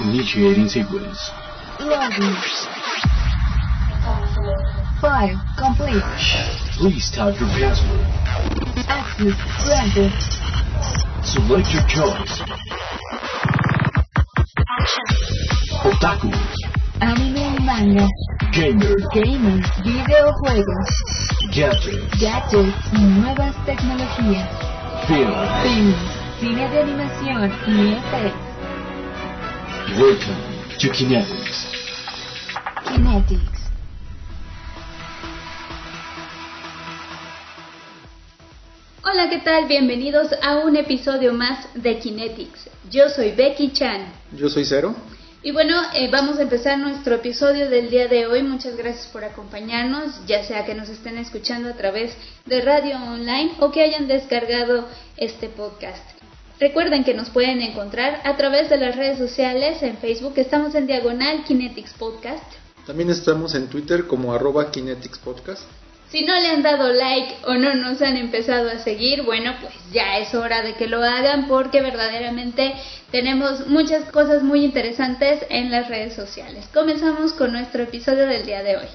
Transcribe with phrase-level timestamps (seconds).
[0.00, 1.30] Initiating sequence.
[1.78, 2.34] Login.
[5.00, 6.02] File complete.
[6.78, 8.00] Please type your password.
[8.88, 10.12] Access granted.
[11.24, 12.34] Select your choice.
[15.84, 16.30] Otaku,
[17.00, 18.06] Anime manga.
[18.52, 19.66] gamer, Gamers.
[19.82, 20.90] Videojuegos.
[21.52, 24.48] gadget, Gadgets y nuevas tecnologías.
[25.06, 25.34] film.
[25.62, 26.21] Film.
[26.42, 28.32] Cine de animación y efectos.
[29.96, 30.36] Welcome
[30.80, 31.68] to Kinetics.
[32.84, 33.70] Kinetics.
[39.04, 39.68] Hola, ¿qué tal?
[39.68, 42.68] Bienvenidos a un episodio más de Kinetics.
[42.90, 44.12] Yo soy Becky Chan.
[44.32, 44.96] Yo soy Cero.
[45.44, 48.42] Y bueno, eh, vamos a empezar nuestro episodio del día de hoy.
[48.42, 53.52] Muchas gracias por acompañarnos, ya sea que nos estén escuchando a través de radio online
[53.60, 56.11] o que hayan descargado este podcast.
[56.62, 60.86] Recuerden que nos pueden encontrar a través de las redes sociales, en Facebook estamos en
[60.86, 62.44] diagonal Kinetics Podcast.
[62.86, 65.64] También estamos en Twitter como arroba Kinetics Podcast.
[66.10, 69.74] Si no le han dado like o no nos han empezado a seguir, bueno, pues
[69.92, 72.74] ya es hora de que lo hagan porque verdaderamente
[73.10, 76.68] tenemos muchas cosas muy interesantes en las redes sociales.
[76.72, 78.86] Comenzamos con nuestro episodio del día de hoy.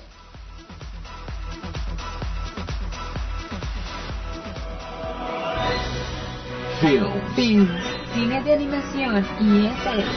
[6.79, 7.09] Film.
[7.35, 7.67] Film.
[8.13, 10.15] Cine de animación y efectos.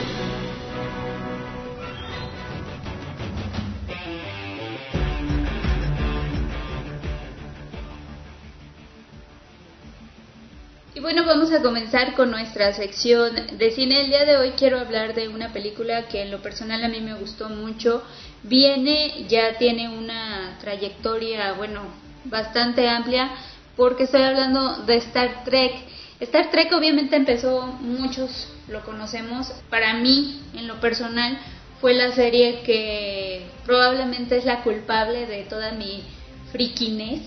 [10.93, 14.01] Y bueno, vamos a comenzar con nuestra sección de cine.
[14.01, 17.01] El día de hoy quiero hablar de una película que en lo personal a mí
[17.01, 18.03] me gustó mucho.
[18.43, 21.81] Viene, ya tiene una trayectoria, bueno,
[22.25, 23.31] bastante amplia,
[23.75, 25.90] porque estoy hablando de Star Trek.
[26.21, 29.51] Star Trek obviamente empezó, muchos lo conocemos.
[29.71, 31.37] Para mí, en lo personal,
[31.81, 36.03] fue la serie que probablemente es la culpable de toda mi
[36.51, 37.21] friquiness,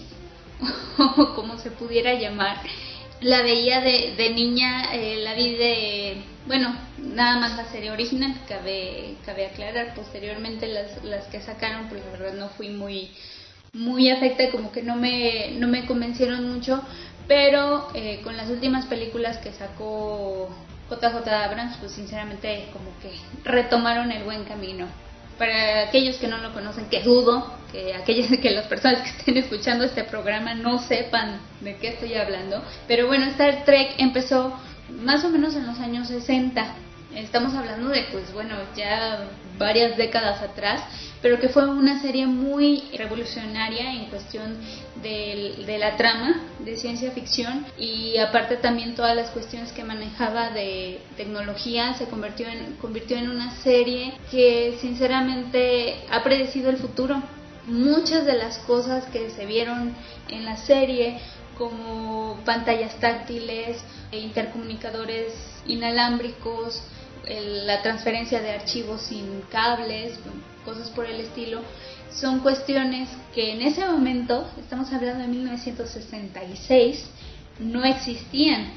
[0.99, 2.59] o como se pudiera llamar.
[3.21, 8.33] La veía de, de niña, eh, la vi de, bueno, nada más la serie original,
[8.49, 13.11] cabe, cabe aclarar, posteriormente las, las que sacaron, pues la verdad no fui muy,
[13.73, 16.81] muy afecta, como que no me, no me convencieron mucho,
[17.27, 20.49] pero eh, con las últimas películas que sacó
[20.91, 23.13] JJ Abrams, pues sinceramente como que
[23.49, 24.87] retomaron el buen camino.
[25.39, 29.37] Para aquellos que no lo conocen, que dudo que aquellas que las personas que estén
[29.37, 34.57] escuchando este programa no sepan de qué estoy hablando, pero bueno, Star Trek empezó
[34.91, 36.65] más o menos en los años 60.
[37.17, 40.83] Estamos hablando de pues bueno, ya varias décadas atrás,
[41.25, 44.59] pero que fue una serie muy revolucionaria en cuestión
[45.03, 50.51] de, de, la trama de ciencia ficción y aparte también todas las cuestiones que manejaba
[50.51, 57.23] de tecnología se convirtió en, convirtió en una serie que sinceramente ha predecido el futuro.
[57.67, 59.95] Muchas de las cosas que se vieron
[60.29, 61.21] en la serie
[61.57, 63.83] como pantallas táctiles,
[64.13, 65.33] intercomunicadores
[65.67, 66.83] inalámbricos,
[67.27, 70.19] la transferencia de archivos sin cables,
[70.65, 71.61] cosas por el estilo,
[72.11, 77.11] son cuestiones que en ese momento, estamos hablando de 1966,
[77.61, 78.73] no existían.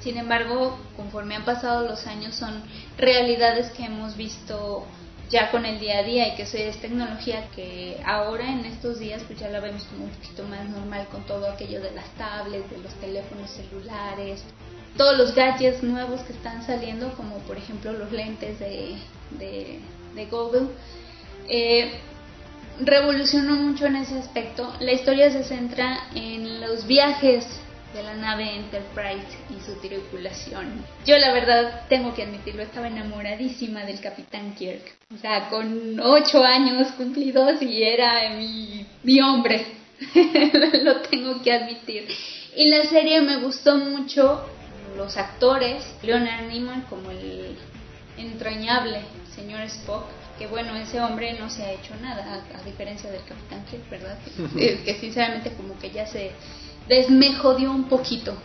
[0.00, 2.62] Sin embargo, conforme han pasado los años, son
[2.98, 4.86] realidades que hemos visto
[5.30, 8.98] ya con el día a día y que eso es tecnología que ahora en estos
[8.98, 12.08] días pues ya la vemos como un poquito más normal con todo aquello de las
[12.10, 14.44] tablets, de los teléfonos celulares,
[14.96, 18.96] todos los gadgets nuevos que están saliendo como por ejemplo los lentes de,
[19.38, 19.80] de,
[20.14, 20.68] de Google.
[21.48, 21.92] Eh,
[22.80, 24.72] revolucionó mucho en ese aspecto.
[24.80, 27.46] La historia se centra en los viajes
[27.94, 30.84] de la nave Enterprise y su tripulación.
[31.06, 34.82] Yo la verdad tengo que admitirlo, estaba enamoradísima del Capitán Kirk.
[35.14, 39.64] O sea, con ocho años cumplidos y era mi, mi hombre.
[40.82, 42.08] Lo tengo que admitir.
[42.56, 44.44] Y la serie me gustó mucho
[44.96, 47.56] los actores, Leonard Nimoy como el
[48.16, 49.00] entrañable
[49.34, 50.04] señor Spock,
[50.38, 52.22] que bueno, ese hombre no se ha hecho nada,
[52.54, 54.18] a, a diferencia del Capitán Kirk, ¿verdad?
[54.56, 56.32] que, que sinceramente como que ya se
[56.88, 58.36] desmejodió un poquito.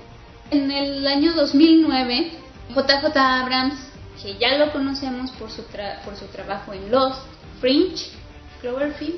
[0.51, 2.31] En el año 2009
[2.69, 3.75] JJ Abrams,
[4.21, 7.21] que ya lo conocemos por su, tra- por su trabajo en Lost,
[7.61, 8.07] Fringe,
[8.61, 9.15] Cloverfield.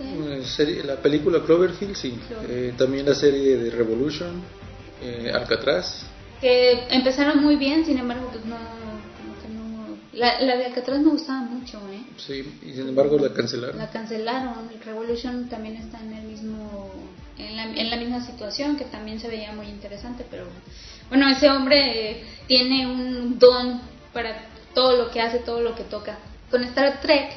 [0.00, 2.18] Eh, la película Cloverfield, sí.
[2.28, 2.70] Cloverfield.
[2.70, 4.42] Eh, también la serie de Revolution,
[5.02, 6.04] eh, Alcatraz.
[6.40, 8.56] que empezaron muy bien, sin embargo, pues no...
[10.12, 12.02] La, la de Alcatraz me gustaba mucho, ¿eh?
[12.16, 13.78] Sí, y sin embargo la cancelaron.
[13.78, 16.90] La cancelaron, Revolution también está en el mismo
[17.38, 20.46] en la, en la misma situación que también se veía muy interesante, pero
[21.08, 23.80] bueno, ese hombre eh, tiene un don
[24.12, 26.18] para todo lo que hace, todo lo que toca.
[26.50, 27.30] Con Star Trek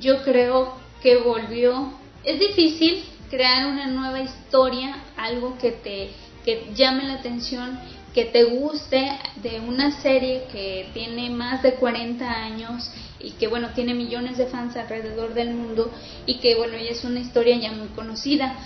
[0.00, 1.92] yo creo que volvió
[2.24, 6.10] es difícil crear una nueva historia, algo que te
[6.44, 7.78] que llame la atención,
[8.16, 9.10] que te guste
[9.42, 12.90] de una serie que tiene más de 40 años
[13.20, 15.92] y que bueno, tiene millones de fans alrededor del mundo
[16.24, 18.56] y que bueno, ya es una historia ya muy conocida.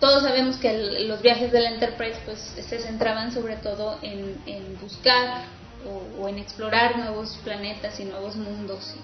[0.00, 4.40] Todos sabemos que el- los viajes de la Enterprise pues se centraban sobre todo en,
[4.46, 5.44] en buscar
[5.86, 8.94] o, o en explorar nuevos planetas y nuevos mundos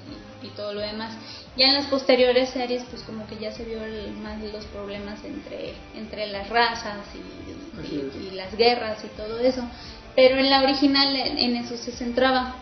[0.43, 1.14] y, y todo lo demás.
[1.56, 5.23] Ya en las posteriores series pues como que ya se vio el- más los problemas
[5.25, 9.62] entre, entre las razas y, las guerras y todo eso.
[10.17, 12.56] Pero en la original en, en eso se centraba.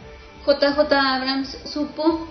[0.47, 2.29] JJ Abrams supo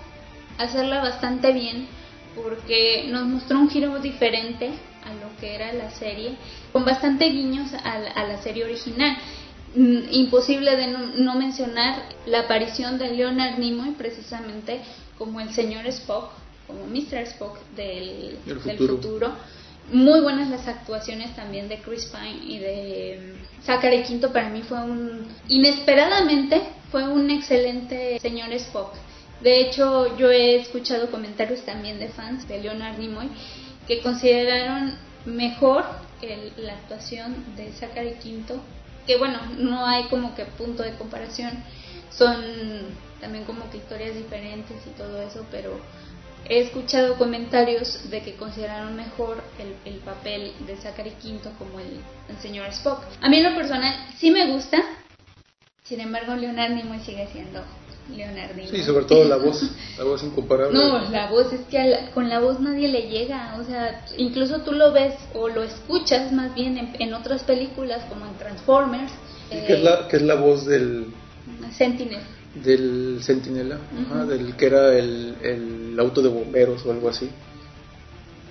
[0.58, 1.86] hacerla bastante bien
[2.34, 4.70] porque nos mostró un giro diferente
[5.04, 6.36] a lo que era la serie,
[6.72, 9.16] con bastante guiños a a la serie original.
[9.74, 14.80] Mm, Imposible de no, no mencionar la aparición de Leonard Nimoy precisamente
[15.16, 16.30] como el señor Spock,
[16.66, 17.18] como Mr.
[17.26, 18.96] Spock del, Del del futuro.
[18.96, 19.32] futuro.
[19.92, 24.32] Muy buenas las actuaciones también de Chris Pine y de mm, Zachary Quinto.
[24.32, 25.26] Para mí fue un.
[25.48, 28.92] Inesperadamente, fue un excelente señor Spock.
[29.40, 33.28] De hecho, yo he escuchado comentarios también de fans de Leonard Nimoy
[33.86, 34.94] que consideraron
[35.26, 35.84] mejor
[36.22, 38.60] el- la actuación de Zachary Quinto.
[39.06, 41.62] Que bueno, no hay como que punto de comparación.
[42.10, 42.36] Son
[43.20, 45.78] también como que historias diferentes y todo eso, pero
[46.46, 52.00] he escuchado comentarios de que consideraron mejor el, el papel de Zachary Quinto como el,
[52.28, 53.04] el señor Spock.
[53.20, 54.78] A mí en lo personal sí me gusta,
[55.84, 57.62] sin embargo Leonard Nimoy sigue siendo
[58.08, 58.70] Leonard Nimoy.
[58.70, 59.62] Sí, sobre todo la voz,
[59.98, 60.76] la voz incomparable.
[60.76, 64.62] No, la voz es que la- con la voz nadie le llega, o sea, incluso
[64.62, 69.12] tú lo ves o lo escuchas más bien en, en otras películas como en Transformers,
[69.50, 71.12] Y que es la, que es la voz del,
[71.62, 72.22] eh, Sentinel.
[72.54, 73.76] del centinela,
[74.06, 74.26] ajá, Ujú.
[74.30, 77.30] del que era el, el auto de bomberos o algo así.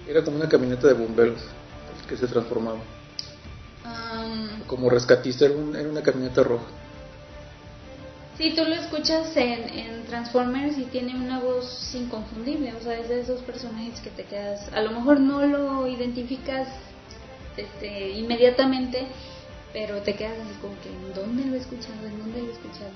[0.08, 1.40] Era como una camioneta de bomberos
[2.08, 2.80] que se transformaba.
[3.84, 6.66] Am, Como rescatista era, un- era una camioneta roja.
[8.40, 13.10] Sí, tú lo escuchas en, en Transformers y tiene una voz inconfundible, o sea, es
[13.10, 16.70] de esos personajes que te quedas, a lo mejor no lo identificas
[17.58, 19.08] este, inmediatamente,
[19.74, 22.08] pero te quedas así como que, ¿en dónde lo he escuchado?
[22.08, 22.92] ¿En dónde lo he escuchado?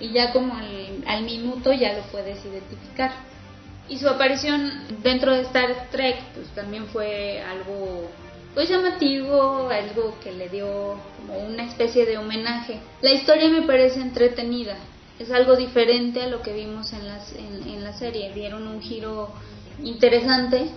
[0.00, 3.12] Y ya como al, al minuto ya lo puedes identificar.
[3.90, 8.08] Y su aparición dentro de Star Trek, pues también fue algo
[8.58, 12.80] pues llamativo, algo que le dio como una especie de homenaje.
[13.02, 14.76] La historia me parece entretenida,
[15.20, 18.82] es algo diferente a lo que vimos en, las, en, en la serie, dieron un
[18.82, 19.28] giro
[19.80, 20.70] interesante,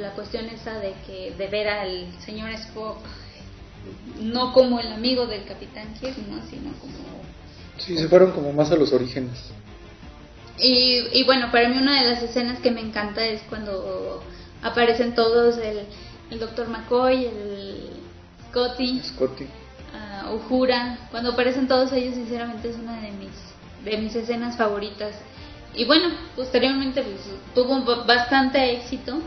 [0.00, 2.96] la cuestión esa de que de ver al señor Spock
[4.22, 6.40] no como el amigo del Capitán Kirk, ¿no?
[6.48, 6.94] sino como
[7.76, 9.52] Sí, se fueron como más a los orígenes.
[10.58, 14.22] y, y bueno, para mí una de las escenas que me encanta es cuando
[14.62, 15.80] aparecen todos, el,
[16.30, 16.68] el Dr.
[16.68, 17.90] McCoy, el
[18.50, 19.46] Scotty, Scotty.
[20.32, 23.30] Uhura, cuando aparecen todos ellos, sinceramente es una de mis,
[23.84, 25.14] de mis escenas favoritas.
[25.74, 27.20] Y bueno, posteriormente pues,
[27.54, 29.18] tuvo ba- bastante éxito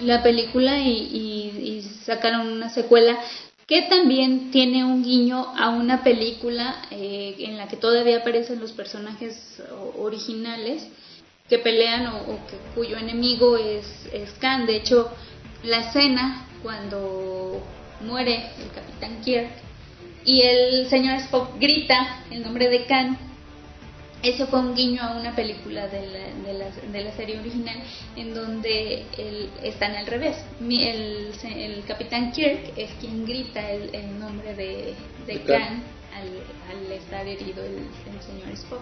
[0.00, 3.18] la película y, y- y sacaron una secuela
[3.66, 8.72] que también tiene un guiño a una película eh, en la que todavía aparecen los
[8.72, 9.62] personajes
[9.98, 10.86] originales
[11.48, 14.66] que pelean o, o que, cuyo enemigo es, es Khan.
[14.66, 15.10] De hecho,
[15.62, 17.62] la escena cuando
[18.00, 19.48] muere el capitán Kirk
[20.24, 23.18] y el señor Spock grita el nombre de Khan,
[24.22, 27.76] ese fue un guiño a una película de la, de la, de la serie original
[28.16, 30.36] en donde el, están al revés.
[30.58, 34.94] Mi- El, el capitán Kirk es quien grita el, el nombre de,
[35.46, 35.82] Khan.
[36.18, 36.26] Al,
[36.86, 38.80] al estar herido el, el señor Spock.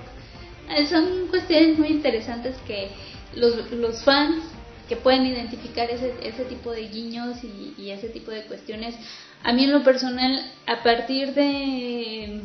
[0.75, 2.89] Eh, Son cuestiones muy interesantes que
[3.35, 4.43] los, los fans
[4.89, 8.95] que pueden identificar ese, ese tipo de guiños y, ese tipo de cuestiones.
[9.43, 12.43] A mí en lo personal, a partir de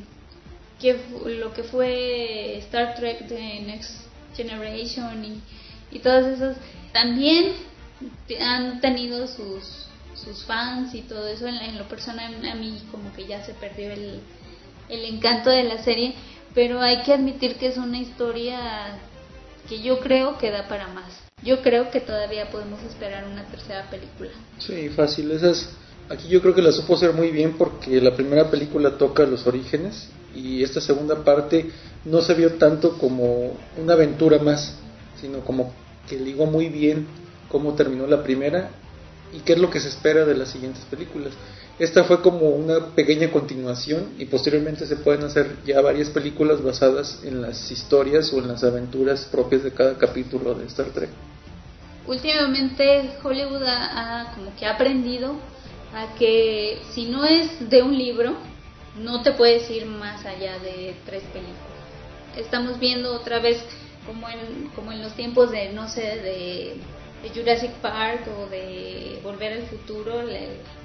[0.79, 5.41] que lo que fue Star Trek de Next Generation y,
[5.95, 6.57] y todas esas
[6.91, 7.53] también
[8.39, 13.11] han tenido sus sus fans y todo eso en, en lo personal a mí como
[13.13, 14.19] que ya se perdió el,
[14.89, 16.13] el encanto de la serie
[16.53, 18.99] pero hay que admitir que es una historia
[19.69, 21.30] que yo creo que da para más.
[21.43, 24.29] Yo creo que todavía podemos esperar una tercera película.
[24.59, 25.31] Sí, fácil.
[25.31, 25.69] Esas,
[26.09, 29.47] aquí yo creo que la supo hacer muy bien porque la primera película toca los
[29.47, 31.71] orígenes y esta segunda parte
[32.05, 34.75] no se vio tanto como una aventura más,
[35.19, 35.73] sino como
[36.07, 37.07] que ligó muy bien
[37.49, 38.69] cómo terminó la primera
[39.33, 41.33] y qué es lo que se espera de las siguientes películas.
[41.81, 47.23] Esta fue como una pequeña continuación y posteriormente se pueden hacer ya varias películas basadas
[47.23, 51.09] en las historias o en las aventuras propias de cada capítulo de Star Trek.
[52.05, 55.33] Últimamente Hollywood ha, como que ha aprendido
[55.95, 58.35] a que si no es de un libro,
[58.99, 61.57] no te puedes ir más allá de tres películas.
[62.37, 63.57] Estamos viendo otra vez
[64.05, 66.75] como en, como en los tiempos de, no sé, de,
[67.23, 70.39] de Jurassic Park o de Volver al Futuro, la,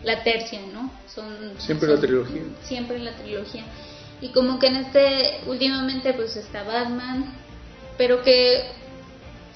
[0.05, 0.90] la tercia, ¿no?
[1.12, 2.43] Son, Siempre son- la trilogía.
[2.62, 3.64] Siempre la trilogía.
[4.21, 7.35] Y como que en este, últimamente pues está Batman,
[7.99, 8.62] pero que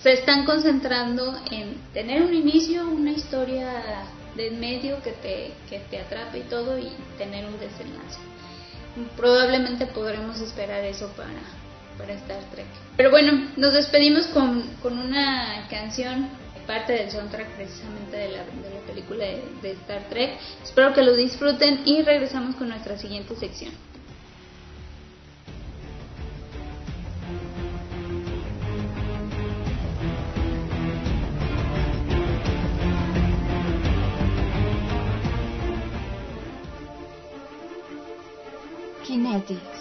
[0.03, 3.71] se están concentrando en tener un inicio, una historia
[4.37, 8.19] de medio que te, que te atrape y todo y tener un desenlace.
[9.17, 11.31] Probablemente podremos esperar eso para,
[11.99, 12.67] para Star Trek.
[12.97, 16.29] Pero bueno, nos despedimos con, con una canción,
[16.67, 20.39] parte del soundtrack precisamente de la, de la película de, de Star Trek.
[20.63, 23.73] Espero que lo disfruten y regresamos con nuestra siguiente sección.
[39.05, 39.80] Kinetics.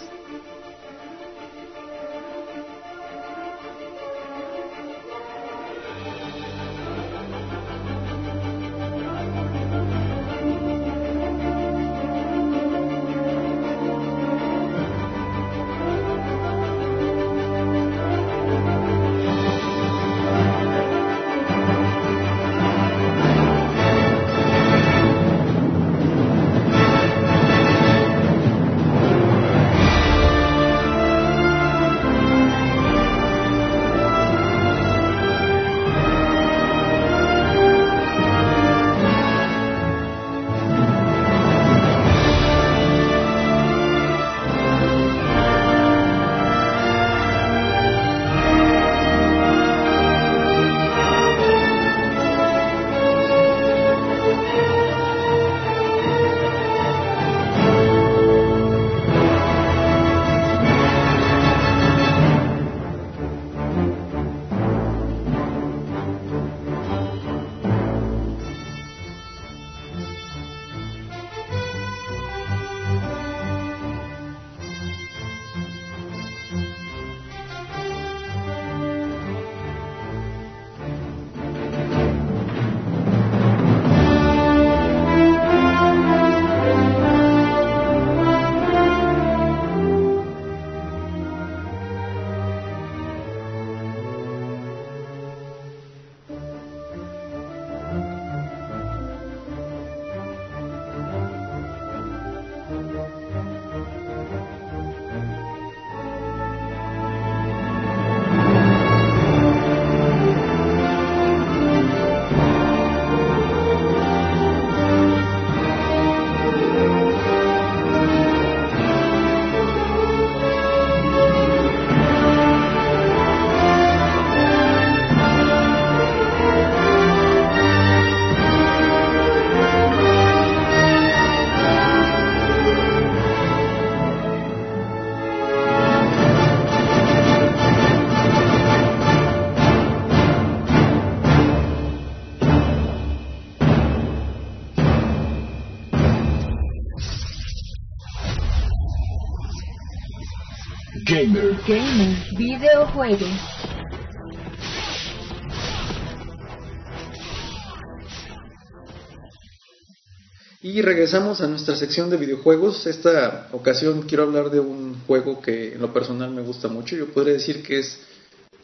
[160.62, 162.86] Y regresamos a nuestra sección de videojuegos.
[162.86, 166.94] Esta ocasión quiero hablar de un juego que en lo personal me gusta mucho.
[166.94, 168.00] Yo podría decir que es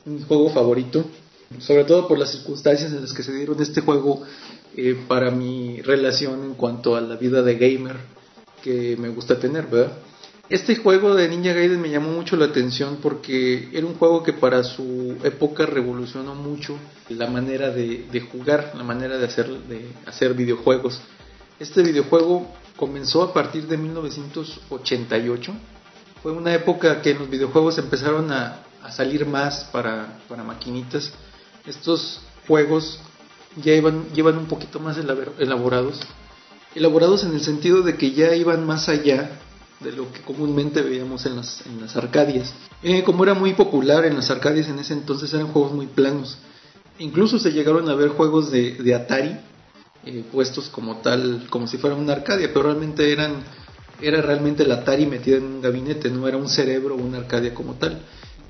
[0.05, 1.07] un juego favorito,
[1.59, 4.23] sobre todo por las circunstancias en las que se dieron este juego
[4.77, 7.97] eh, para mi relación en cuanto a la vida de gamer
[8.63, 9.97] que me gusta tener, ¿verdad?
[10.49, 14.33] Este juego de Ninja Gaiden me llamó mucho la atención porque era un juego que
[14.33, 20.35] para su época revolucionó mucho la manera de, jugar, la manera de hacer, de hacer
[20.35, 21.01] videojuegos.
[21.59, 25.53] Este videojuego comenzó a partir de 1988,
[26.23, 31.13] Fue una época que los videojuegos empezaron a, a salir más para, para maquinitas.
[31.67, 33.01] Estos juegos
[33.61, 35.99] ya iban, llevan un poquito más elaborados.
[36.77, 39.41] Elaborados en el sentido de que ya iban más allá
[39.81, 42.53] de lo que comúnmente veíamos en las, en las arcadias.
[42.83, 46.39] Eh, como era muy popular en las arcadias en ese entonces eran juegos muy planos.
[46.99, 49.37] Incluso se llegaron a ver juegos de, de Atari
[50.07, 53.45] eh, puestos como tal, como si fuera una arcadia, pero realmente eran
[54.01, 57.55] era realmente el Atari metido en un gabinete, no era un cerebro o una arcadia
[57.55, 58.03] como tal.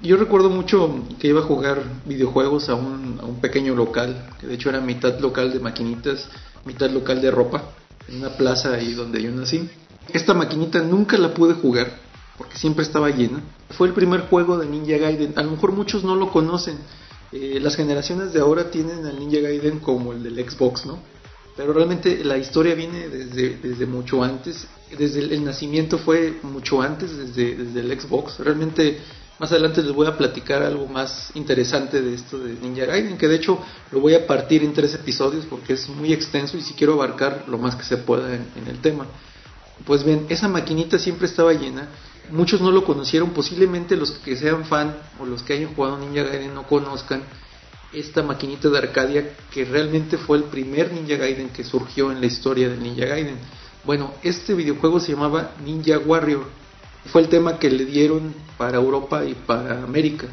[0.03, 4.47] Yo recuerdo mucho que iba a jugar videojuegos a un, a un pequeño local, que
[4.47, 6.29] de hecho era mitad local de maquinitas,
[6.65, 7.71] mitad local de ropa,
[8.09, 9.71] en una plaza ahí donde yo nací.
[10.13, 13.43] Esta maquinita nunca la pude jugar porque siempre estaba llena.
[13.71, 15.33] Fue el primer juego de Ninja Gaiden.
[15.37, 16.79] A lo mejor muchos no lo conocen.
[17.33, 20.99] Eh, las generaciones de ahora tienen al Ninja Gaiden como el del Xbox, ¿no?
[21.57, 24.67] Pero realmente la historia viene desde, desde mucho antes.
[24.97, 28.39] Desde el, nacimiento fue mucho antes, desde, desde el Xbox.
[28.39, 28.99] Realmente
[29.39, 33.29] más adelante les voy a platicar algo más interesante de esto de Ninja Gaiden, que
[33.29, 33.59] de hecho
[33.91, 37.45] lo voy a partir en tres episodios porque es muy extenso y si quiero abarcar
[37.49, 39.07] lo más que se pueda en el tema.
[39.85, 41.89] Pues bien, esa maquinita siempre estaba llena.
[42.31, 46.25] Muchos no lo conocieron, posiblemente los que sean fan o los que hayan jugado Ninja
[46.25, 47.23] Gaiden no conozcan
[47.93, 52.27] esta maquinita de Arcadia que realmente fue el primer Ninja Gaiden que surgió en la
[52.27, 53.37] historia de Ninja Gaiden.
[53.85, 56.47] Bueno, este videojuego se llamaba Ninja Warrior
[57.07, 60.27] fue el tema que le dieron para Europa y para América.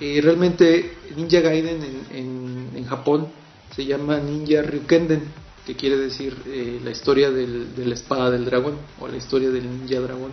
[0.00, 3.28] Eh, realmente Ninja Gaiden en, en, en, Japón
[3.74, 5.22] se llama Ninja Ryukenden,
[5.68, 9.50] que quiere decir eh, la historia del, de la espada del dragón o la historia
[9.50, 10.32] del ninja dragón.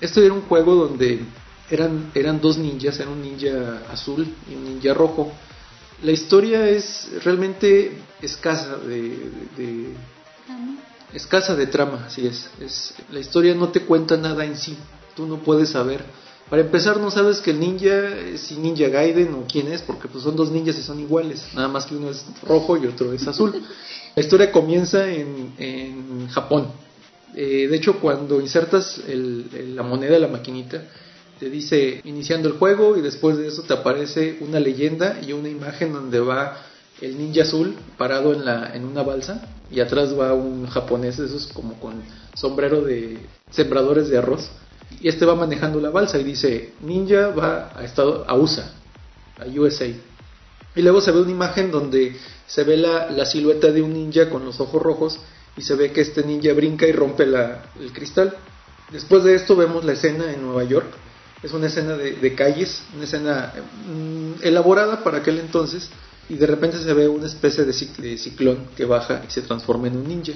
[0.00, 1.20] Esto era un juego donde
[1.68, 5.30] eran, eran dos ninjas, era un ninja azul y un ninja rojo.
[6.02, 7.92] La historia es realmente
[8.22, 9.00] escasa de,
[9.54, 9.94] de, de
[11.12, 12.48] escasa de trama, así es.
[12.58, 12.94] es.
[13.12, 14.78] La historia no te cuenta nada en sí,
[15.14, 16.02] tú no puedes saber.
[16.50, 20.22] Para empezar, no sabes que el ninja es Ninja Gaiden o quién es, porque pues
[20.22, 23.26] son dos ninjas y son iguales, nada más que uno es rojo y otro es
[23.26, 23.62] azul.
[24.14, 26.68] La historia comienza en, en Japón.
[27.34, 30.84] Eh, de hecho, cuando insertas el, el, la moneda de la maquinita,
[31.40, 35.48] te dice iniciando el juego y después de eso te aparece una leyenda y una
[35.48, 36.58] imagen donde va
[37.00, 41.48] el ninja azul parado en, la, en una balsa y atrás va un japonés, esos
[41.48, 42.02] como con
[42.34, 43.18] sombrero de
[43.50, 44.48] sembradores de arroz.
[45.00, 48.72] Y este va manejando la balsa y dice, ninja va a, estado, a USA,
[49.38, 49.86] a USA.
[49.86, 52.16] Y luego se ve una imagen donde
[52.46, 55.20] se ve la, la silueta de un ninja con los ojos rojos
[55.56, 58.34] y se ve que este ninja brinca y rompe la, el cristal.
[58.90, 60.86] Después de esto vemos la escena en Nueva York.
[61.42, 63.52] Es una escena de, de calles, una escena
[63.86, 65.90] mmm, elaborada para aquel entonces
[66.28, 69.96] y de repente se ve una especie de ciclón que baja y se transforma en
[69.96, 70.32] un ninja.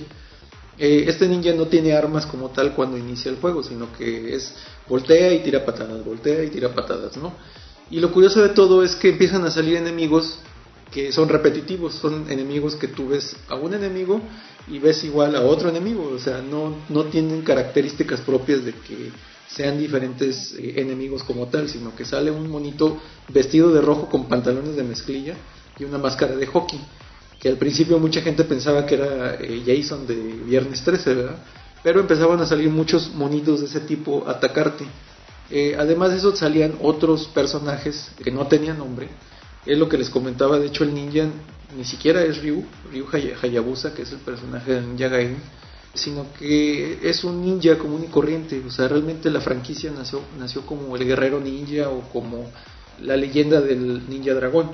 [0.79, 4.55] Eh, este ninja no tiene armas como tal cuando inicia el juego, sino que es
[4.89, 7.33] voltea y tira patadas, voltea y tira patadas, ¿no?
[7.91, 10.39] Y lo curioso de todo es que empiezan a salir enemigos
[10.93, 14.21] que son repetitivos, son enemigos que tú ves a un enemigo
[14.69, 19.11] y ves igual a otro enemigo, o sea, no, no tienen características propias de que
[19.49, 24.29] sean diferentes eh, enemigos como tal, sino que sale un monito vestido de rojo con
[24.29, 25.35] pantalones de mezclilla
[25.79, 26.81] y una máscara de hockey,
[27.39, 31.37] que al principio mucha gente pensaba que era eh, Jason de Viernes 13, ¿verdad?
[31.83, 34.85] Pero empezaban a salir muchos monitos de ese tipo a atacarte.
[35.51, 39.09] Eh, además de eso salían otros personajes que no tenían nombre.
[39.65, 41.29] Es lo que les comentaba, de hecho el ninja
[41.77, 43.07] ni siquiera es Ryu, Ryu
[43.43, 45.37] Hayabusa, que es el personaje de Ninja Gaiden,
[45.95, 48.63] sino que es un ninja común y corriente.
[48.67, 52.51] O sea, realmente la franquicia nació, nació como el guerrero ninja o como
[53.03, 54.71] la leyenda del ninja dragón.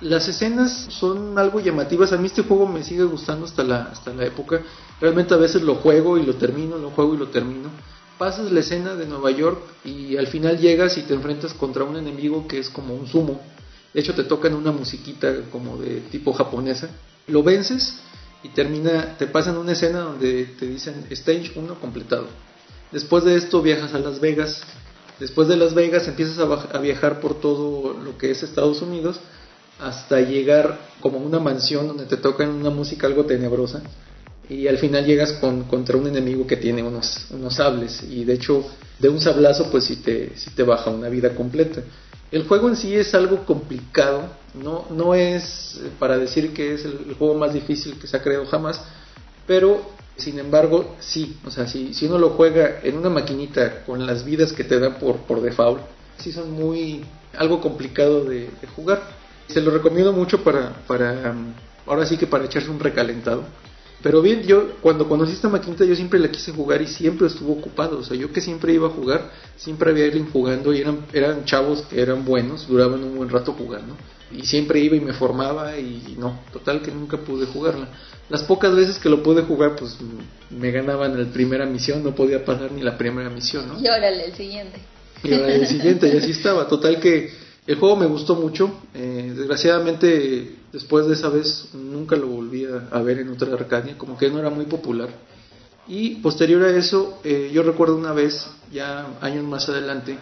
[0.00, 2.12] Las escenas son algo llamativas.
[2.12, 4.60] A mí este juego me sigue gustando hasta la, hasta la época.
[5.00, 7.70] Realmente a veces lo juego y lo termino, lo juego y lo termino.
[8.18, 11.96] Pasas la escena de Nueva York y al final llegas y te enfrentas contra un
[11.96, 13.40] enemigo que es como un sumo.
[13.94, 16.90] De hecho te tocan una musiquita como de tipo japonesa.
[17.26, 17.98] Lo vences
[18.42, 22.26] y termina, te pasan una escena donde te dicen Stage 1 completado.
[22.92, 24.62] Después de esto viajas a Las Vegas.
[25.18, 29.20] Después de Las Vegas empiezas a, a viajar por todo lo que es Estados Unidos
[29.80, 33.82] hasta llegar como una mansión donde te tocan una música algo tenebrosa
[34.48, 38.64] y al final llegas con, contra un enemigo que tiene unos, sables y de hecho
[38.98, 41.82] de un sablazo pues si te, te baja una vida completa.
[42.30, 47.14] El juego en sí es algo complicado, no, no es para decir que es el,
[47.18, 48.80] juego más difícil que se ha creado jamás,
[49.46, 49.80] pero
[50.16, 54.24] sin embargo sí, o sea, si, si uno lo juega en una maquinita con las
[54.24, 55.82] vidas que te da por, por default,
[56.18, 57.04] sí son muy
[57.36, 59.15] algo complicado de jugar.
[59.48, 61.52] Se lo recomiendo mucho para, para um,
[61.86, 63.44] ahora sí que para echarse un recalentado.
[64.02, 67.52] Pero bien, yo cuando conocí esta maquinita yo siempre la quise jugar y siempre estuvo
[67.52, 67.98] ocupado.
[67.98, 71.44] O sea, yo que siempre iba a jugar, siempre había alguien jugando y eran, eran
[71.44, 73.96] chavos que eran buenos, duraban un buen rato jugando.
[74.30, 77.88] Y siempre iba y me formaba y no, total que nunca pude jugarla.
[78.28, 79.96] Las pocas veces que lo pude jugar, pues
[80.50, 83.80] me ganaban la primera misión, no podía pasar ni la primera misión, ¿no?
[83.80, 84.80] Y órale, el siguiente.
[85.22, 86.68] Y ahora el siguiente, y así estaba.
[86.68, 87.30] Total que
[87.66, 88.70] el juego me gustó mucho.
[88.94, 94.16] Eh, desgraciadamente, después de esa vez, nunca lo volví a, ver en otra Arcadia, como
[94.16, 95.08] que no era muy popular.
[95.88, 100.16] Y posterior a eso, eh, yo recuerdo una vez, ya años más adelante,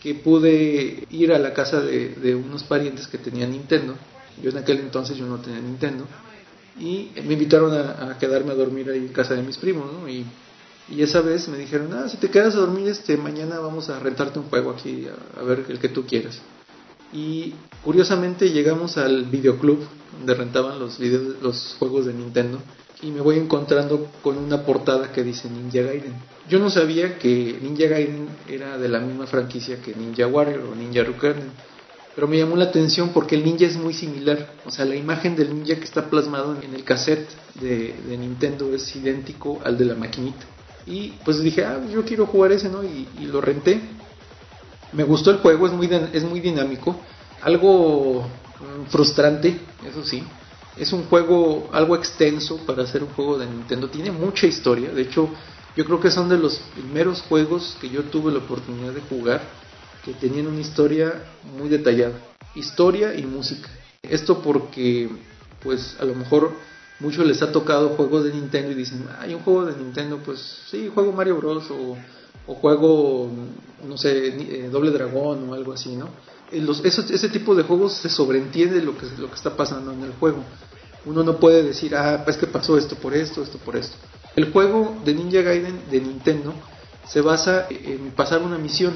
[0.00, 3.96] que pude ir a la casa de, unos parientes que tenían Nintendo.
[4.42, 6.06] Yo en aquel entonces yo no tenía Nintendo.
[6.78, 10.08] Y me invitaron a, quedarme a dormir ahí en casa de mis primos, ¿no?
[10.08, 10.24] Y,
[10.98, 14.40] esa vez me dijeron, ah, si te quedas a dormir, este, mañana vamos a rentarte
[14.40, 15.06] un juego aquí,
[15.38, 16.40] a ver el que tú quieras
[17.12, 19.80] y curiosamente llegamos al videoclub
[20.18, 20.98] donde rentaban los,
[21.42, 22.60] los juegos de Nintendo
[23.02, 26.14] y me voy encontrando con una portada que dice Ninja Gaiden.
[26.48, 30.74] Yo no sabía que Ninja Gaiden era de la misma franquicia que Ninja Warrior o
[30.74, 31.50] Ninja Rukanen,
[32.14, 35.36] pero me llamó la atención porque el ninja es muy similar, o sea, la imagen
[35.36, 37.28] del ninja que está plasmado en el cassette
[37.60, 40.44] de, Nintendo es idéntico al de la maquinita.
[40.86, 42.82] Y pues dije, ah, yo quiero jugar ese, ¿no?
[42.82, 43.80] Y lo renté
[44.92, 46.96] me gustó el juego, es muy, es muy dinámico,
[47.42, 50.22] algo mm, frustrante, eso sí.
[50.76, 53.88] Es un juego algo extenso para hacer un juego de Nintendo.
[53.88, 54.90] Tiene mucha historia.
[54.90, 55.28] De hecho,
[55.76, 59.42] yo creo que son de los primeros juegos que yo tuve la oportunidad de jugar
[60.04, 61.24] que tenían una historia
[61.58, 62.14] muy detallada.
[62.54, 63.68] Historia y música.
[64.02, 65.10] Esto porque,
[65.62, 66.52] pues, a lo mejor
[67.00, 70.64] muchos les ha tocado juegos de Nintendo y dicen, hay un juego de Nintendo, pues
[70.70, 71.64] sí, juego Mario Bros.
[71.70, 73.30] o juego,
[73.84, 76.08] no sé, eh, Doble Dragón o algo así, ¿no?
[76.52, 80.12] Los, ese tipo de juegos se sobreentiende lo que, lo que está pasando en el
[80.14, 80.42] juego.
[81.06, 83.96] Uno no puede decir, ah, pues que pasó esto por esto, esto por esto.
[84.34, 86.52] El juego de Ninja Gaiden de Nintendo
[87.06, 88.94] se basa en pasar una misión.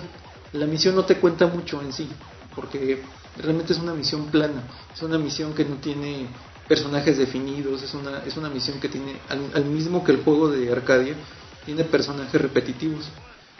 [0.53, 2.09] La misión no te cuenta mucho en sí,
[2.55, 3.03] porque
[3.40, 4.64] realmente es una misión plana.
[4.92, 6.27] Es una misión que no tiene
[6.68, 10.73] personajes definidos, es una, es una misión que tiene, al mismo que el juego de
[10.73, 11.14] Arcadia,
[11.64, 13.07] tiene personajes repetitivos.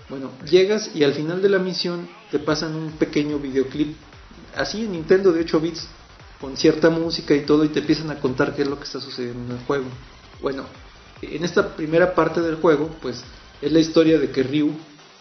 [0.09, 3.97] Bueno, llegas y al final de la misión te pasan un pequeño videoclip,
[4.55, 5.88] así en Nintendo de 8 bits,
[6.40, 9.01] con cierta música y todo, y te empiezan a contar qué es lo que está
[9.01, 9.87] sucediendo en el juego.
[10.43, 10.67] Bueno,
[11.23, 13.25] en esta primera parte del juego, pues
[13.62, 14.73] es la historia de que Ryu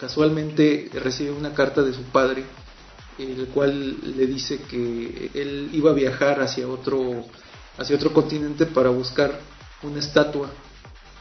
[0.02, 2.44] casualmente recibe una carta de su padre,
[3.18, 7.24] el cual le dice que él iba a viajar hacia otro,
[7.78, 9.40] hacia otro continente para buscar
[9.82, 10.50] una estatua,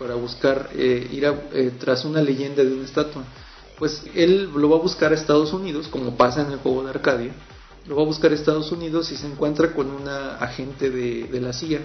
[0.00, 3.22] para buscar eh, ir eh, tras una leyenda de una estatua
[3.78, 6.90] pues él lo va a buscar a Estados Unidos, como pasa en el juego de
[6.90, 7.32] Arcadia,
[7.86, 11.52] lo va a buscar a Estados Unidos y se encuentra con una agente de, la
[11.52, 11.80] CIA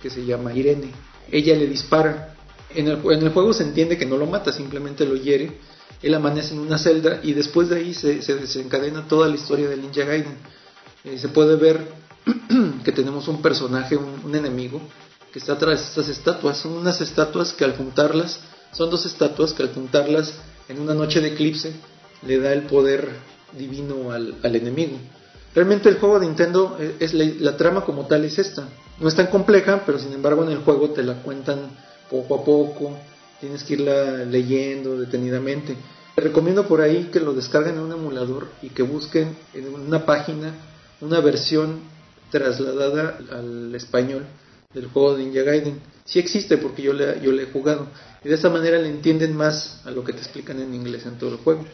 [0.00, 0.92] que se llama Irene.
[1.30, 2.34] Ella le dispara.
[2.74, 5.58] En el, juego se entiende que no lo mata, simplemente lo hiere.
[6.02, 9.76] Él amanece en una celda y después de ahí se, desencadena toda la historia de
[9.76, 10.36] Ninja Gaiden.
[11.04, 11.80] Eh, se puede ver
[12.84, 14.80] que tenemos un personaje, un, un enemigo,
[15.32, 16.58] que está tras estas estatuas.
[16.58, 18.40] Son unas estatuas que al juntarlas,
[18.72, 20.34] son dos estatuas que al juntarlas
[20.68, 21.72] en una noche de eclipse
[22.26, 23.08] le da el poder
[23.52, 24.98] divino al, enemigo.
[25.54, 28.68] Realmente el juego de Nintendo eh, es la, trama como tal es esta.
[29.00, 31.70] No es tan compleja, pero sin embargo en el juego te la cuentan
[32.10, 32.92] poco a poco.
[33.40, 35.76] Tienes que irla leyendo detenidamente.
[36.14, 40.06] Te recomiendo por ahí que lo descarguen en un emulador y que busquen en una
[40.06, 40.54] página
[41.00, 41.80] una versión
[42.30, 44.24] trasladada al español
[44.72, 45.80] del juego de Ninja Gaiden.
[46.06, 47.88] Sí existe porque yo le, yo le he jugado.
[48.24, 51.18] Y de esa manera le entienden más a lo que te explican en inglés en
[51.18, 51.66] todo el juego.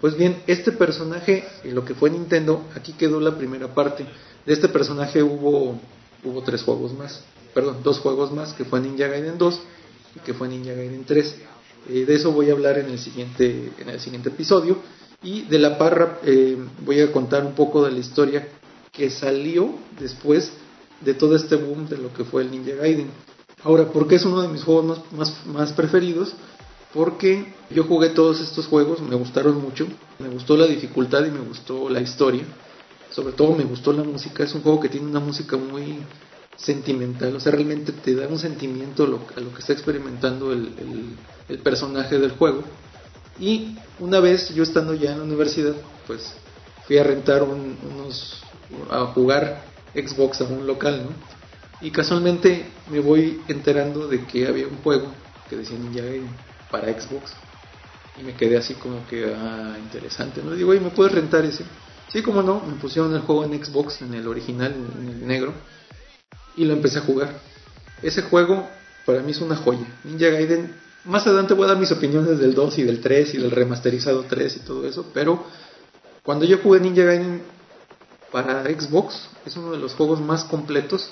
[0.00, 4.04] Pues bien, este personaje, en lo que fue Nintendo, aquí quedó la primera parte.
[4.44, 5.78] De este personaje hubo,
[6.24, 7.22] hubo tres juegos más.
[7.54, 9.60] Perdón, dos juegos más, que fue Ninja Gaiden 2
[10.16, 11.36] y que fue Ninja Gaiden 3.
[11.88, 14.78] Eh, de eso voy a hablar en el siguiente, en el siguiente episodio.
[15.22, 18.48] Y de la parra eh, voy a contar un poco de la historia
[18.90, 20.52] que salió después
[21.00, 23.08] de todo este boom de lo que fue el Ninja Gaiden.
[23.64, 26.34] Ahora, ¿por qué es uno de mis juegos más, más, preferidos?
[26.92, 29.86] Porque yo jugué todos estos juegos, me gustaron mucho,
[30.18, 32.44] me gustó la dificultad y me gustó la historia.
[33.10, 35.98] Sobre todo me gustó la música, es un juego que tiene una música muy
[36.56, 40.70] sentimental, o sea, realmente te da un sentimiento a lo, que está experimentando el,
[41.48, 42.62] el, personaje del juego.
[43.38, 45.74] Y una vez yo estando ya en la universidad,
[46.06, 46.34] pues
[46.86, 48.42] fui a rentar unos,
[48.90, 51.41] a jugar Xbox a un local, ¿no?
[51.82, 55.12] Y casualmente me voy enterando de que había un juego
[55.50, 56.30] que decía Ninja Gaiden
[56.70, 57.32] para Xbox.
[58.20, 60.52] Y me quedé así como que, ah, interesante, ¿no?
[60.52, 61.64] Digo, oye, ¿me puedes rentar ese?
[62.12, 65.54] Sí, como no, me pusieron el juego en Xbox, en el original, en el negro,
[66.56, 67.40] y lo empecé a jugar.
[68.00, 68.68] Ese juego
[69.04, 69.86] para mí es una joya.
[70.04, 70.72] Ninja Gaiden,
[71.04, 74.24] más adelante voy a dar mis opiniones del 2 y del 3 y del remasterizado
[74.28, 75.44] 3 y todo eso, pero
[76.22, 77.42] cuando yo jugué Ninja Gaiden
[78.30, 81.10] para Xbox, es uno de los juegos más completos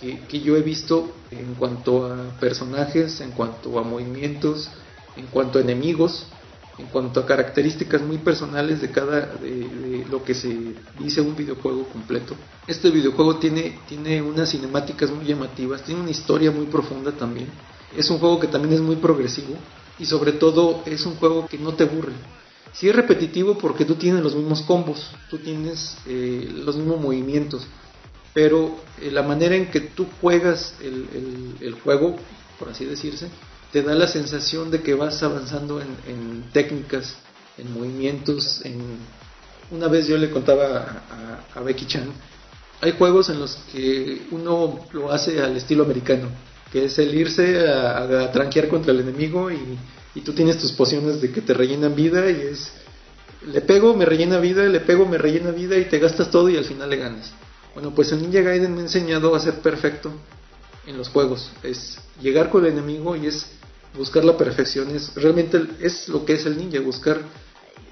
[0.00, 4.70] que, que yo he visto en cuanto a personajes, en cuanto a movimientos,
[5.16, 6.26] en cuanto a enemigos,
[6.78, 10.48] en cuanto a características muy personales de cada de, lo que se
[10.96, 12.36] dice un videojuego completo.
[12.66, 17.48] Este videojuego tiene, tiene unas cinemáticas muy llamativas, tiene una historia muy profunda también.
[17.96, 19.56] Es un juego que también es muy progresivo
[19.98, 22.12] y sobre todo es un juego que no te aburre.
[22.72, 27.66] Sí es repetitivo porque tú tienes los mismos combos, tú tienes eh, los mismos movimientos,
[28.34, 32.16] pero eh, la manera en que tú juegas el, juego,
[32.58, 33.28] por así decirse,
[33.72, 37.16] te da la sensación de que vas avanzando en, técnicas,
[37.56, 38.64] en movimientos.
[38.64, 38.80] En...
[39.70, 42.08] Una vez yo le contaba a, Becky Chan,
[42.80, 46.28] hay juegos en los que uno lo hace al estilo americano,
[46.72, 49.78] que es el irse a, tranquear contra el enemigo y,
[50.14, 52.72] y, tú tienes tus pociones de que te rellenan vida y es,
[53.46, 56.56] le pego, me rellena vida, le pego, me rellena vida y te gastas todo y
[56.56, 57.32] al final le ganas.
[57.74, 60.12] Bueno, pues el Ninja Gaiden me ha enseñado a ser perfecto
[60.86, 63.46] en los juegos, es llegar con el enemigo y es
[63.96, 67.20] buscar la perfección es realmente es lo que es el ninja, buscar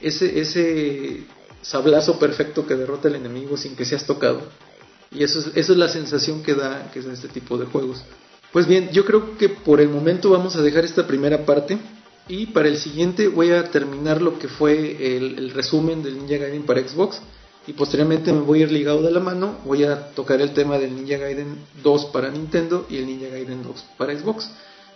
[0.01, 1.25] ese, ese
[1.63, 4.43] sablazo perfecto que derrota al enemigo sin que seas tocado.
[5.11, 8.03] Y eso es, esa es la sensación que da, que es este tipo de juegos.
[8.53, 11.79] Pues bien, yo creo que por el momento vamos a dejar esta primera parte
[12.29, 16.39] y para el siguiente voy a terminar lo que fue el, el resumen del Ninja
[16.39, 17.21] Gaiden para Xbox
[17.67, 20.79] y posteriormente me voy a ir ligado de la mano, voy a tocar el tema
[20.79, 24.51] del Ninja Gaiden 2 para Nintendo y el Ninja Gaiden 2 para Xbox.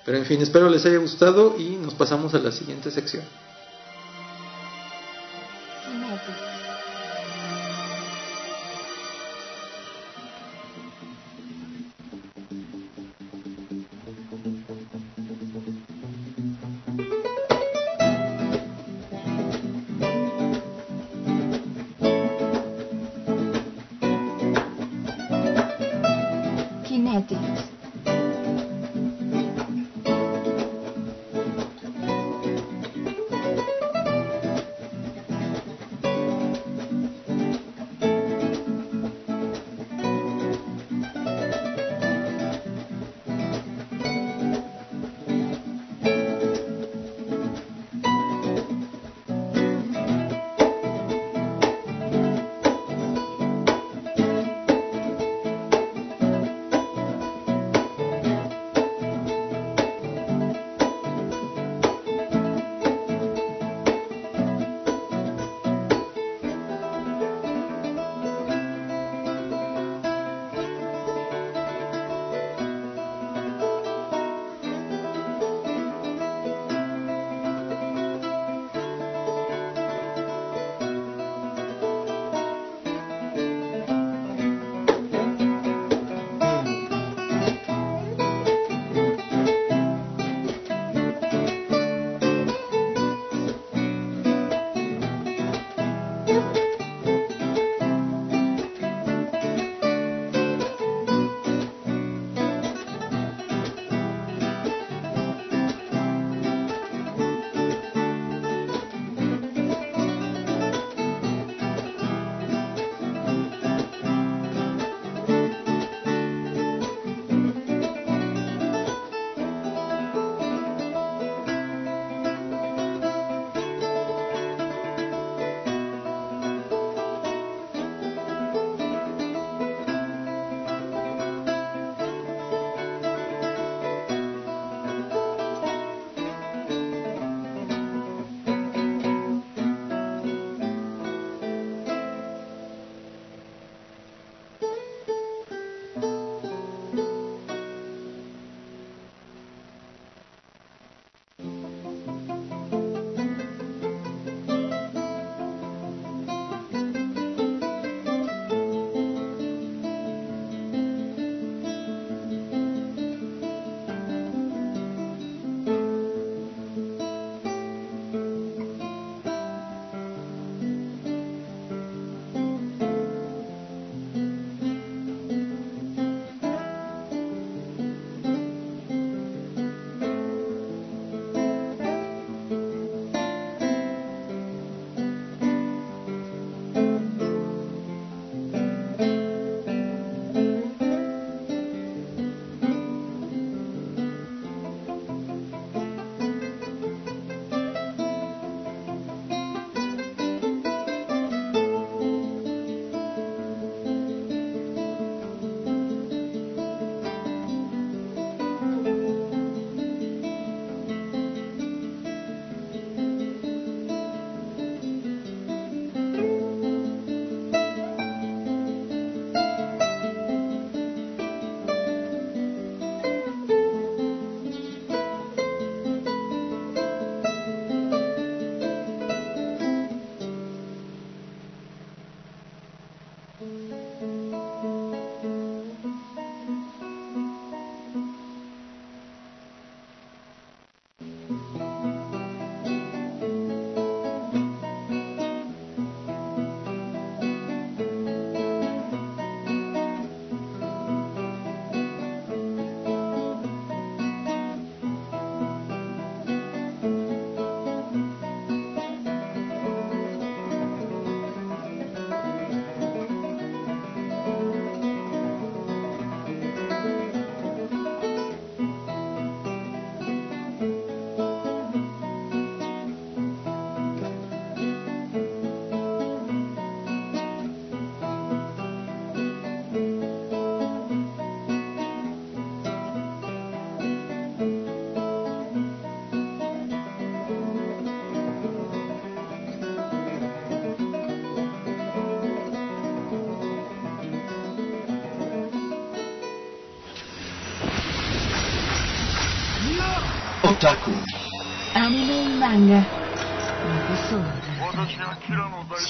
[0.04, 3.24] Pero en fin, espero les haya gustado y nos pasamos a la siguiente sección.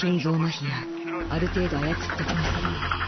[0.00, 3.06] 心臓麻痺がある程度操ってきなさい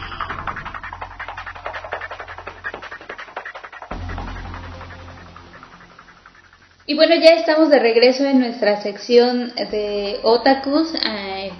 [6.89, 10.91] Y bueno, ya estamos de regreso en nuestra sección de otakus.
[10.95, 11.51] Eh,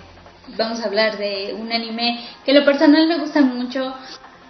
[0.57, 3.93] vamos a hablar de un anime que en lo personal me gusta mucho.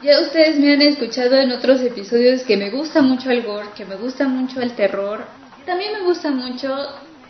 [0.01, 3.83] Ya ustedes me han escuchado en otros episodios que me gusta mucho el gore, que
[3.83, 5.25] me gusta mucho el terror.
[5.65, 6.73] También me gusta mucho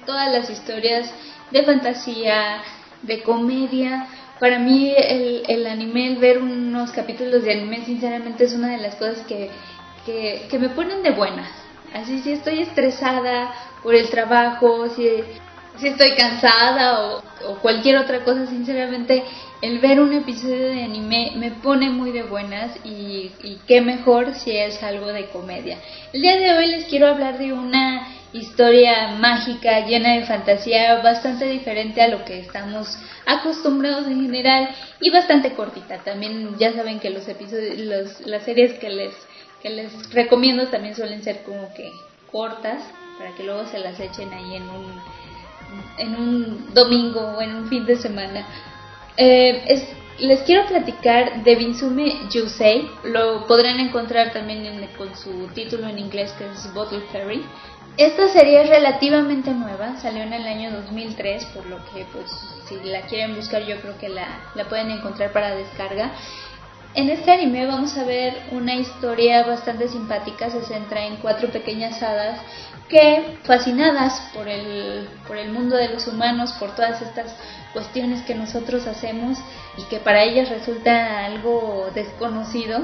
[0.05, 1.11] todas las historias
[1.49, 2.61] de fantasía,
[3.06, 4.06] de comedia.
[4.40, 8.78] Para mí el, el anime, el ver unos capítulos de anime, sinceramente es una de
[8.78, 9.50] las cosas que,
[10.04, 11.50] que, me ponen de buenas.
[11.92, 15.08] Así si estoy estresada por el trabajo, si,
[15.78, 19.22] si estoy cansada o, cualquier otra cosa, sinceramente
[19.62, 23.30] el ver un episodio de anime me pone muy de buenas y
[23.66, 25.78] qué mejor si es algo de comedia.
[26.12, 31.46] El día de hoy les quiero hablar de una historia mágica, llena de fantasía, bastante
[31.46, 34.68] diferente a lo que estamos acostumbrados en general
[35.00, 35.98] y bastante cortita.
[35.98, 39.14] También ya saben que los episodios, los, las series que les
[39.62, 41.90] que les recomiendo también suelen ser como que
[42.30, 42.82] cortas
[43.16, 45.00] para que luego se las echen ahí en un
[45.96, 48.46] en un domingo o en un fin de semana.
[49.16, 52.88] Eh, es, les quiero platicar de Binsume Yusei.
[53.04, 57.42] Lo podrán encontrar también en, con su título en inglés que es Bottle Fairy.
[57.96, 62.28] Esta serie es relativamente nueva, salió en el año 2003, por lo que pues
[62.66, 64.26] si la quieren buscar yo creo que la,
[64.56, 66.10] la pueden encontrar para descarga.
[66.94, 72.02] En este anime vamos a ver una historia bastante simpática, se centra en cuatro pequeñas
[72.02, 72.40] hadas
[72.88, 77.36] que, fascinadas por el, por el mundo de los humanos, por todas estas
[77.72, 79.38] cuestiones que nosotros hacemos
[79.78, 82.80] y que para ellas resulta algo desconocido,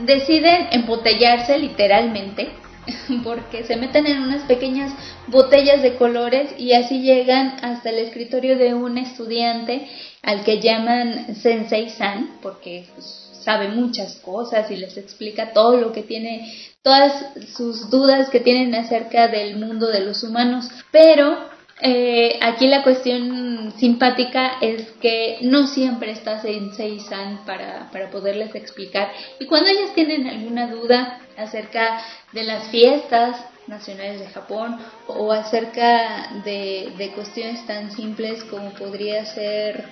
[0.00, 2.61] deciden embotellarse literalmente
[3.24, 4.92] porque se meten en unas pequeñas
[5.28, 9.88] botellas de colores y así llegan hasta el escritorio de un estudiante
[10.22, 15.92] al que llaman Sensei San, porque pues, sabe muchas cosas y les explica todo lo
[15.92, 17.12] que tiene, todas
[17.56, 20.68] sus dudas que tienen acerca del mundo de los humanos.
[20.90, 21.51] Pero
[21.82, 28.54] eh, aquí la cuestión simpática es que no siempre está Sensei San para, para poderles
[28.54, 29.10] explicar.
[29.40, 32.00] Y cuando ellas tienen alguna duda acerca
[32.32, 34.78] de las fiestas nacionales de Japón
[35.08, 39.84] o acerca de, de cuestiones tan simples como podría ser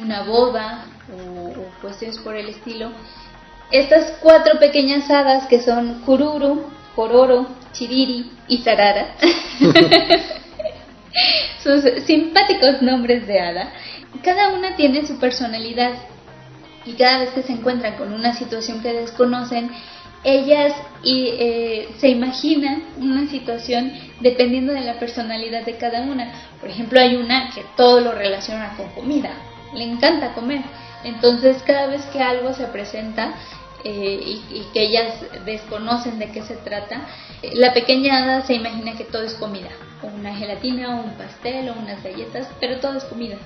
[0.00, 2.90] una boda o, o, cuestiones por el estilo.
[3.70, 9.14] Estas cuatro pequeñas hadas que son Kururu, Kororo, Chiriri y Sarara,
[11.62, 13.72] sus simpáticos nombres de hada,
[14.22, 15.92] cada una tiene su personalidad
[16.84, 19.70] y cada vez que se encuentran con una situación que desconocen,
[20.24, 26.32] ellas y, eh, se imaginan una situación dependiendo de la personalidad de cada una.
[26.60, 29.30] Por ejemplo, hay una que todo lo relaciona con comida,
[29.74, 30.62] le encanta comer.
[31.04, 33.34] Entonces, cada vez que algo se presenta
[33.84, 35.14] eh, y, que ellas
[35.44, 37.06] desconocen de qué se trata,
[37.42, 39.68] eh, la pequeña hada se imagina que todo es comida,
[40.02, 43.36] una gelatina, un pastel, o unas galletas, pero todo es comida.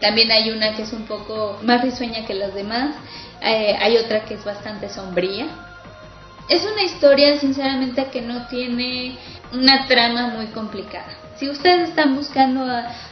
[0.00, 2.94] También hay una que es un poco más risueña que las demás,
[3.42, 5.46] eh, hay otra que es bastante sombría.
[6.48, 9.18] Es una historia, sinceramente, que no tiene
[9.52, 11.28] una trama muy complicada.
[11.36, 12.64] Si ustedes están buscando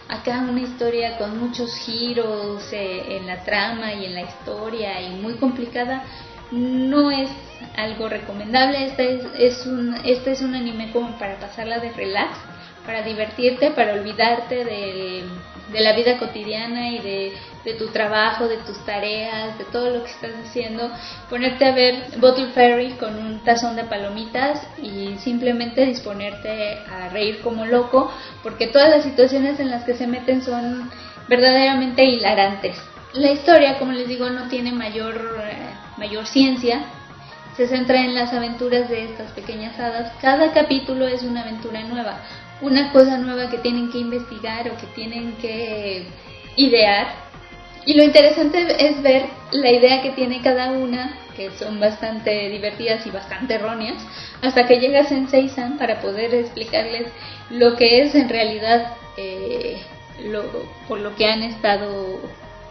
[0.09, 5.11] acá una historia con muchos giros eh, en la trama y en la historia y
[5.11, 6.03] muy complicada,
[6.51, 7.30] no es
[7.76, 8.86] algo recomendable.
[8.86, 12.38] Este es, es, un, este es un anime como para pasarla de relax,
[12.84, 15.24] para divertirte, para olvidarte de,
[15.72, 17.32] de la vida cotidiana y de,
[17.64, 20.90] de tu trabajo, de tus tareas, de todo lo que estás haciendo,
[21.28, 27.40] ponerte a ver Bottle Ferry con un tazón de palomitas y simplemente disponerte a reír
[27.40, 30.90] como loco, porque todas las situaciones en las que se meten son
[31.28, 32.76] verdaderamente hilarantes.
[33.14, 35.57] La historia, como les digo, no tiene mayor, eh,
[35.97, 36.84] mayor ciencia,
[37.57, 40.12] se centra en las aventuras de estas pequeñas hadas.
[40.20, 42.20] Cada capítulo es una aventura nueva,
[42.61, 46.07] una cosa nueva que tienen que investigar o que tienen que
[46.57, 47.26] idear
[47.86, 53.07] y lo interesante es ver la idea que tiene cada una, que son bastante divertidas
[53.07, 54.05] y bastante erróneas,
[54.42, 57.07] hasta que llegas en Seisan para poder explicarles
[57.49, 59.80] lo que es en realidad eh,
[60.24, 60.42] lo,
[60.88, 62.20] por lo que han estado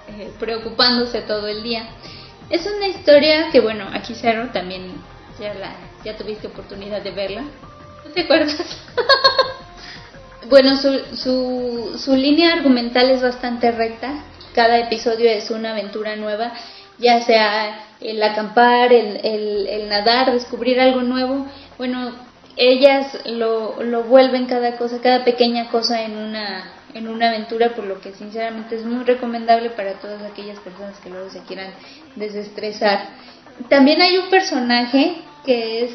[0.10, 1.88] eh, preocupándose todo el día.
[2.50, 4.94] Es una historia que, bueno, aquí Cero también
[5.40, 7.42] ya, la, ya tuviste oportunidad de verla.
[7.42, 8.56] ¿No te acuerdas?
[10.50, 14.24] bueno, su, su, su línea argumental es bastante recta
[14.56, 16.54] cada episodio es una aventura nueva,
[16.98, 21.46] ya sea el acampar, el, nadar, descubrir algo nuevo.
[21.78, 22.14] Bueno,
[22.56, 27.86] ellas lo, lo vuelven cada cosa, cada pequeña cosa en una, en una aventura, por
[27.86, 31.72] lo que sinceramente es muy recomendable para todas aquellas personas que luego se quieran
[32.16, 33.10] desestresar.
[33.70, 35.92] También hay un personaje que es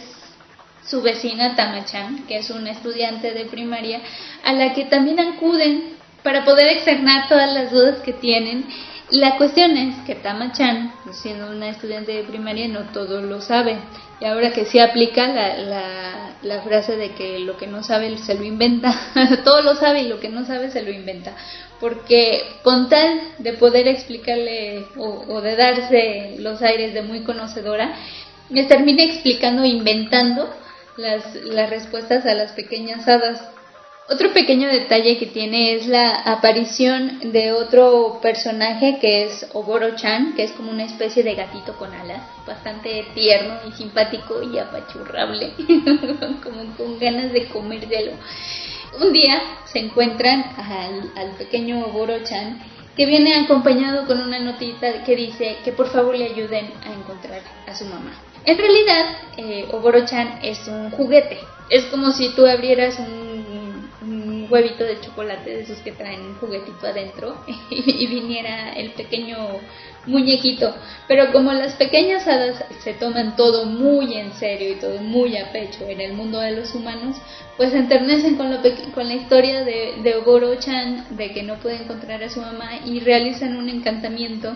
[0.85, 4.01] su vecina Tamachan, que es una estudiante de primaria,
[4.45, 8.67] a la que también acuden para poder externar todas las dudas que tienen.
[9.11, 13.77] La cuestión es que Tama-chan, siendo una estudiante de primaria, no todo lo sabe.
[14.21, 18.17] Y ahora que se aplica la, la, la, frase de que lo que no sabe
[18.19, 18.95] se lo inventa,
[19.45, 21.35] todo lo sabe y lo que no sabe se lo inventa.
[21.81, 27.97] Porque con tal de poder explicarle o, o de darse los aires de muy conocedora,
[28.49, 30.49] me termina explicando, inventando
[30.97, 33.41] las, las respuestas a las pequeñas hadas
[34.11, 40.43] otro pequeño detalle que tiene es la aparición de otro personaje que es Oboro-chan, que
[40.43, 45.53] es como una especie de gatito con alas, bastante tierno y simpático y apachurrable,
[46.43, 48.13] como con ganas de comérselo.
[49.01, 50.45] Un día se encuentran
[51.15, 52.61] al, pequeño Oboro-chan
[52.97, 57.43] que viene acompañado con una notita que dice que por favor le ayuden a encontrar
[57.69, 58.13] a su mamá.
[58.45, 61.39] En realidad, eh, Oboro-chan es un juguete.
[61.69, 63.30] Es como si tú abrieras un
[64.51, 67.37] huevito de chocolate de esos que traen un juguetito adentro
[67.71, 69.37] y, viniera el pequeño
[70.07, 70.75] muñequito.
[71.07, 75.53] Pero como las pequeñas hadas se toman todo muy en serio y todo muy a
[75.53, 77.17] pecho en el mundo de los humanos,
[77.57, 82.41] pues enternecen con, la historia de, de Ogoro-chan, de que no puede encontrar a su
[82.41, 84.55] mamá y realizan un encantamiento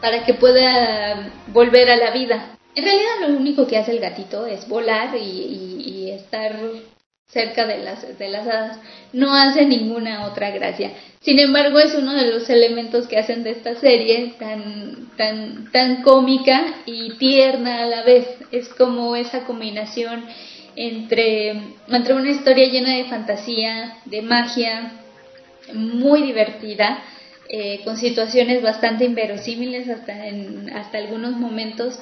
[0.00, 2.56] para que pueda volver a la vida.
[2.74, 6.58] En realidad lo único que hace el gatito es volar y estar
[7.32, 8.78] cerca de las, de las hadas,
[9.14, 10.92] no hace ninguna otra gracia.
[11.20, 16.02] Sin embargo, es uno de los elementos que hacen de esta serie tan, tan, tan
[16.02, 18.26] cómica y tierna a la vez.
[18.50, 20.26] Es como esa combinación
[20.76, 21.54] entre,
[21.88, 24.92] entre una historia llena de fantasía, de magia,
[25.72, 27.02] muy divertida,
[27.48, 31.98] eh, con situaciones bastante inverosímiles hasta en hasta algunos momentos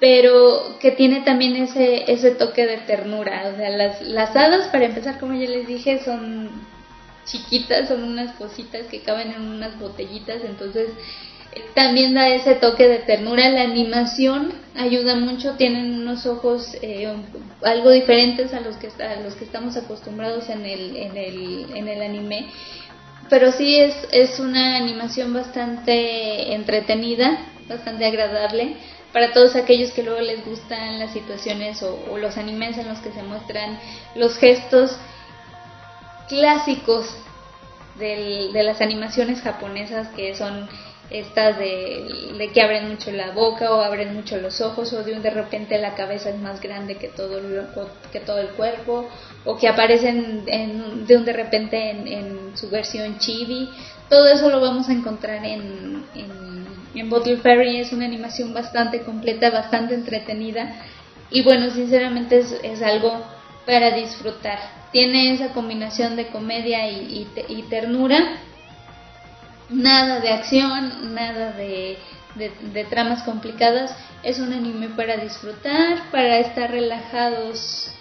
[0.00, 3.50] pero que tiene también ese, ese toque de ternura.
[3.52, 6.50] O sea, las, las hadas, para empezar, como ya les dije, son
[7.24, 10.88] chiquitas, son unas cositas que caben en unas botellitas, entonces
[11.52, 13.48] eh, también da ese toque de ternura.
[13.50, 17.12] La animación ayuda mucho, tienen unos ojos eh,
[17.62, 21.88] algo diferentes a los que, a los que estamos acostumbrados en el, en el, en
[21.88, 22.46] el anime.
[23.28, 27.38] Pero sí es, es una animación bastante entretenida,
[27.68, 28.76] bastante agradable
[29.12, 33.12] para todos aquellos que luego les gustan las situaciones o, los animes en los que
[33.12, 33.78] se muestran
[34.14, 34.96] los gestos
[36.28, 37.06] clásicos
[37.98, 40.68] de las animaciones japonesas que son
[41.10, 45.22] estas de, que abren mucho la boca o abren mucho los ojos o de un
[45.22, 47.66] de repente la cabeza es más grande que todo el,
[48.12, 49.08] que todo el cuerpo
[49.44, 53.70] o que aparecen de un de repente en, su versión chibi
[54.08, 56.04] todo eso lo vamos a encontrar en
[57.00, 60.74] en Bottle Fairy es una animación bastante completa, bastante entretenida
[61.30, 63.22] y bueno, sinceramente es, algo
[63.66, 64.58] para disfrutar.
[64.92, 67.26] Tiene esa combinación de comedia y,
[67.68, 68.38] ternura,
[69.68, 71.98] nada de acción, nada de,
[72.88, 73.94] tramas complicadas.
[74.22, 77.92] Es un anime para disfrutar, para estar relajados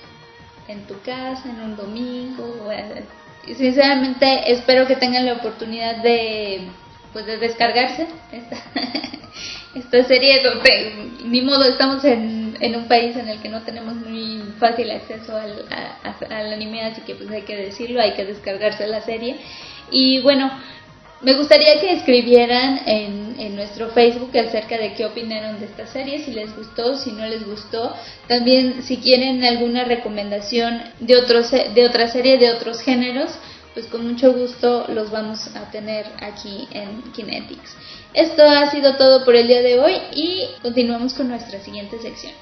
[0.69, 2.71] en tu casa, en un domingo.
[3.55, 6.67] Sinceramente espero que tengan la oportunidad de
[7.13, 8.57] pues de descargarse esta,
[9.75, 10.41] esta serie
[11.23, 15.35] ni modo estamos en, en, un país en el que no tenemos muy fácil acceso
[15.35, 15.65] al,
[16.29, 19.37] al anime así que pues hay que decirlo hay que descargarse la serie.
[19.89, 20.51] Y bueno
[21.21, 26.23] Me gustaría que escribieran en, en, nuestro Facebook acerca de qué opinaron de esta serie,
[26.23, 27.91] si les gustó, si no les gustó.
[28.27, 33.31] También si quieren alguna recomendación de, otros, de otra serie, de otros géneros,
[33.73, 37.75] pues con mucho gusto los vamos a tener aquí en Kinetics.
[38.13, 42.33] Esto ha sido todo por el día de hoy y continuamos con nuestra siguiente sección.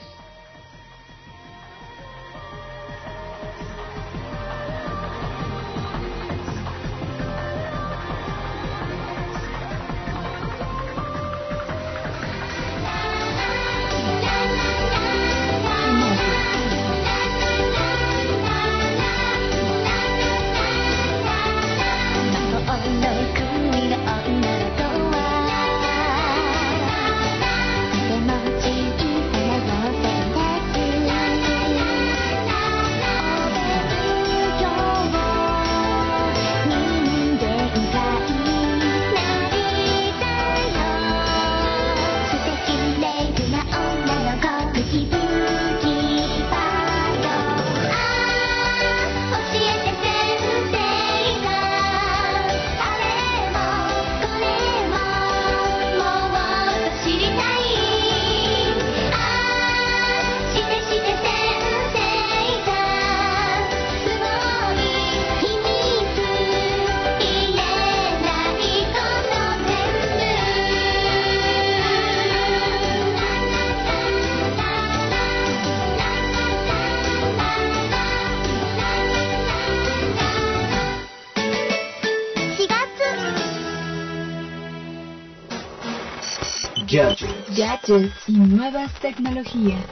[87.87, 89.83] Gadgets y nuevas tecnologías.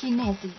[0.00, 0.54] Kinetics.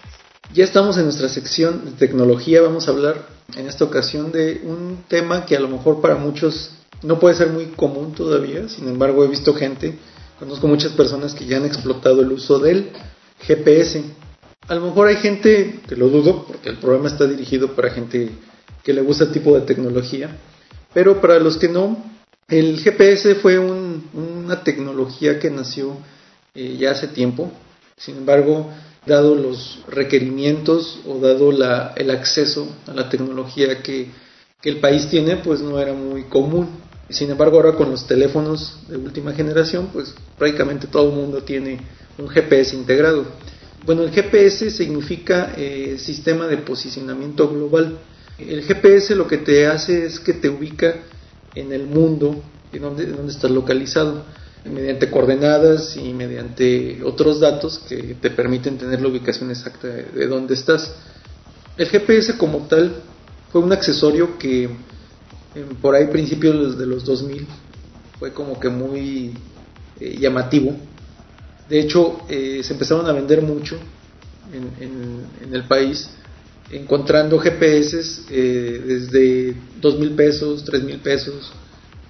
[0.54, 2.62] Ya estamos en nuestra sección de tecnología.
[2.62, 6.72] Vamos a hablar en esta ocasión de un tema que a lo mejor para muchos
[7.04, 8.68] no puede ser muy común todavía.
[8.68, 9.98] Sin embargo, he visto gente,
[10.40, 12.92] conozco muchas personas que ya han explotado el uso del
[13.42, 14.04] GPS.
[14.68, 18.32] A lo mejor hay gente que lo dudo, porque el programa está dirigido para gente
[18.84, 20.36] que le gusta el tipo de tecnología.
[20.94, 21.98] Pero para los que no,
[22.50, 25.98] el GPS fue una tecnología que nació
[26.56, 27.52] eh, ya hace tiempo,
[27.96, 28.72] sin embargo,
[29.06, 34.08] dado los requerimientos o dado el acceso a la tecnología que,
[34.62, 36.70] que, el país tiene, pues no era muy común.
[37.10, 41.80] Sin embargo, ahora con los teléfonos de última generación, pues prácticamente todo el mundo tiene
[42.18, 43.26] un GPS integrado.
[43.86, 47.98] Bueno, el GPS significa eh, Sistema de Posicionamiento Global.
[48.38, 50.96] El GPS lo que te hace es que te ubica
[51.56, 52.42] en el mundo
[52.78, 54.24] dónde, dónde estás localizado,
[54.66, 60.54] mediante coordenadas y mediante otros datos que te permiten tener la ubicación exacta de, dónde
[60.54, 60.94] estás.
[61.78, 62.94] El GPS como tal
[63.52, 64.70] fue un accesorio que
[65.82, 67.48] por ahí principios de los 2000
[68.20, 69.34] fue como que muy
[70.00, 70.76] eh, llamativo.
[71.70, 73.78] De hecho, eh, se empezaron a vender mucho
[74.52, 76.10] en, en el país
[76.72, 81.52] encontrando GPS eh, desde dos mil pesos, tres mil pesos,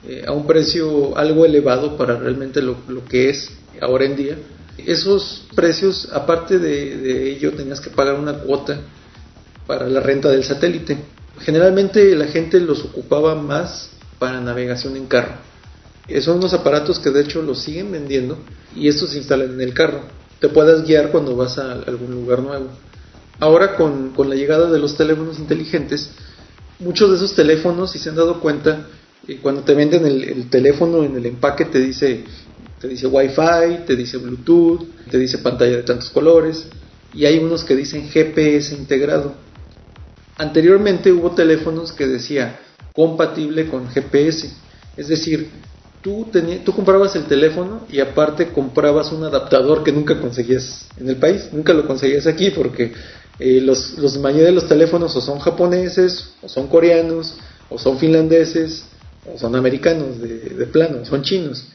[0.08, 3.52] eh, a un precio algo elevado para realmente lo, que es
[3.82, 4.38] ahora en día.
[4.78, 8.80] Esos precios, aparte de, ello, tenías que pagar una cuota
[9.68, 10.98] para la renta del satélite.
[11.40, 13.90] Generalmente la gente los ocupaba más
[14.20, 15.36] para navegación en carro.
[16.08, 18.38] Eh, son unos aparatos que de hecho los siguen vendiendo
[18.76, 20.02] y estos se instalan en el carro.
[20.40, 22.70] Te puedes guiar cuando vas a algún lugar nuevo.
[23.40, 26.12] Ahora con, la llegada de los teléfonos inteligentes,
[26.80, 28.88] muchos de esos teléfonos, si se han dado cuenta,
[29.28, 32.26] eh, cuando te venden el, teléfono en el empaque te dice,
[32.82, 36.68] te dice Wi-Fi, te dice Bluetooth, te dice pantalla de tantos colores,
[37.14, 39.34] y hay unos que dicen GPS integrado.
[40.38, 42.60] Anteriormente hubo teléfonos que decía
[42.94, 44.52] compatible con GPS,
[44.98, 45.50] es decir,
[46.02, 46.28] tú,
[46.66, 51.50] tú comprabas el teléfono y aparte comprabas un adaptador que nunca conseguías en el país,
[51.54, 52.94] nunca lo conseguías aquí porque
[53.40, 57.38] eh, los, los mayoría de los teléfonos o son japoneses, o son coreanos,
[57.70, 58.86] o son finlandeses,
[59.26, 61.66] o son americanos de, plano, son chinos.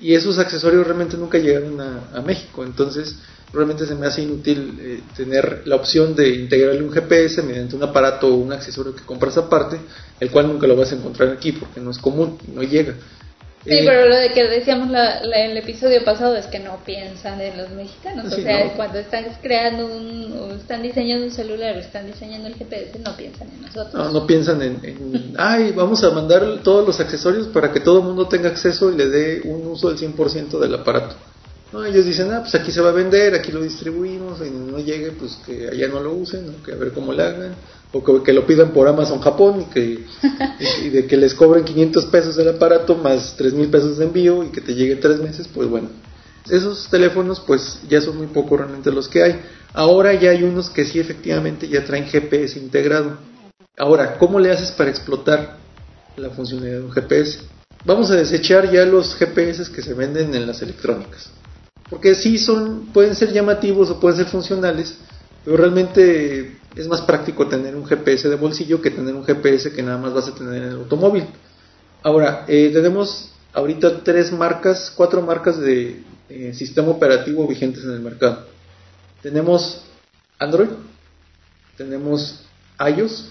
[0.00, 3.16] Y esos accesorios realmente nunca llegaron a, México, entonces
[3.52, 7.82] realmente se me hace inútil eh, tener la opción de integrarle un GPS mediante un
[7.82, 9.78] aparato o un accesorio que compras aparte,
[10.18, 12.94] el cual nunca lo vas a encontrar aquí porque no es común, no llega.
[13.68, 17.58] Sí, pero lo de que decíamos la, el episodio pasado es que no piensan en
[17.58, 18.32] los mexicanos.
[18.32, 22.54] o sea, cuando están creando un, o están diseñando un celular o están diseñando el
[22.54, 23.94] GPS, no piensan en nosotros.
[23.94, 28.04] No, no piensan en, ay, vamos a mandar todos los accesorios para que todo el
[28.04, 31.16] mundo tenga acceso y le dé un uso del 100% del aparato.
[31.72, 34.78] No, ellos dicen, ah, pues aquí se va a vender, aquí lo distribuimos, y no
[34.78, 37.56] llegue, pues que allá no lo usen, que a ver cómo lo hagan.
[37.92, 40.04] o que, que lo pidan por Amazon Japón y, que,
[40.84, 44.44] y, de que les cobren 500 pesos el aparato más 3 mil pesos de envío
[44.44, 45.88] y que te llegue tres meses, pues bueno,
[46.48, 49.40] esos teléfonos pues ya son muy pocos realmente los que hay.
[49.72, 53.18] Ahora ya hay unos que sí efectivamente ya traen GPS integrado.
[53.76, 55.58] Ahora, ¿cómo le haces para explotar
[56.16, 57.40] la funcionalidad de un GPS?
[57.84, 61.30] Vamos a desechar ya los GPS que se venden en las electrónicas.
[61.88, 64.98] Porque sí son, pueden ser llamativos o pueden ser funcionales,
[65.44, 69.82] pero realmente es más práctico tener un GPS de bolsillo que tener un GPS que
[69.82, 71.24] nada más vas a tener en el automóvil.
[72.02, 78.00] Ahora, eh, tenemos ahorita tres marcas, cuatro marcas de eh, sistema operativo vigentes en el
[78.00, 78.46] mercado.
[79.22, 79.82] Tenemos
[80.38, 80.68] Android,
[81.76, 82.40] tenemos
[82.78, 83.30] iOS,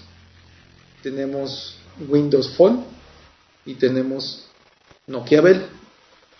[1.02, 1.76] tenemos
[2.08, 2.84] Windows Phone
[3.64, 4.46] y tenemos
[5.06, 5.62] Nokia Bell.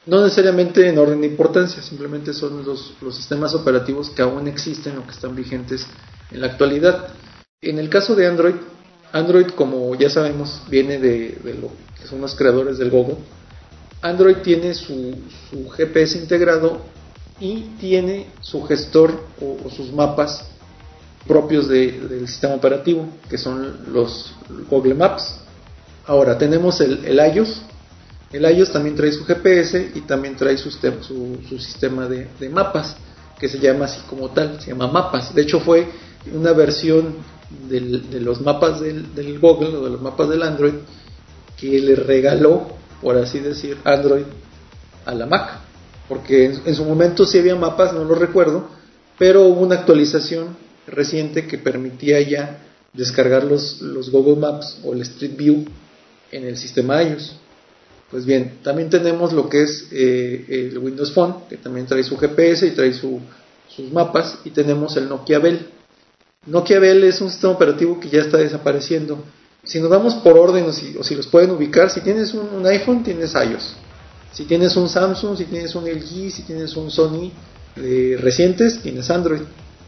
[0.07, 4.99] No necesariamente en orden de importancia, simplemente son los, los sistemas operativos que aún existen
[4.99, 5.87] o que están vigentes
[6.31, 7.09] en la actualidad.
[7.61, 8.55] En el caso de Android,
[9.13, 13.17] Android como ya sabemos viene de, de lo que son los creadores del Google.
[14.03, 15.17] Android tiene su,
[15.51, 16.81] su GPS integrado
[17.41, 20.47] y tiene su gestor o, sus mapas
[21.27, 24.33] propios del sistema operativo, que son los
[24.71, 25.41] Google Maps.
[26.07, 27.63] Ahora tenemos el, iOS.
[28.33, 30.71] El iOS también trae su GPS y también trae su,
[31.59, 32.97] sistema de, mapas,
[33.39, 35.35] que se llama así como tal, se llama Mapas.
[35.35, 35.89] De hecho fue
[36.33, 37.15] una versión
[37.69, 40.75] de los mapas del, del Google o de los mapas del Android
[41.57, 42.67] que le regaló,
[43.01, 44.25] por así decir, Android
[45.05, 45.67] a la Mac
[46.09, 48.69] porque en, su momento sí había mapas, no lo recuerdo,
[49.19, 50.57] pero hubo una actualización
[50.87, 52.63] reciente que permitía ya
[52.93, 55.65] descargar los, los Google Maps o el Street View
[56.31, 57.37] en el sistema iOS.
[58.11, 62.17] Pues bien, también tenemos lo que es eh, el Windows Phone, que también trae su
[62.17, 63.21] GPS y trae sus
[63.93, 65.67] mapas, y tenemos el Nokia Bell.
[66.47, 69.25] Nokia Bell es un sistema operativo que ya está desapareciendo.
[69.65, 72.65] Si nos vamos por orden o si, o si los pueden ubicar, si tienes un
[72.67, 73.77] iPhone, tienes iOS.
[74.37, 77.33] Si tienes un Samsung, si tienes un LG, si tienes un Sony
[77.77, 79.41] eh, recientes, tienes Android.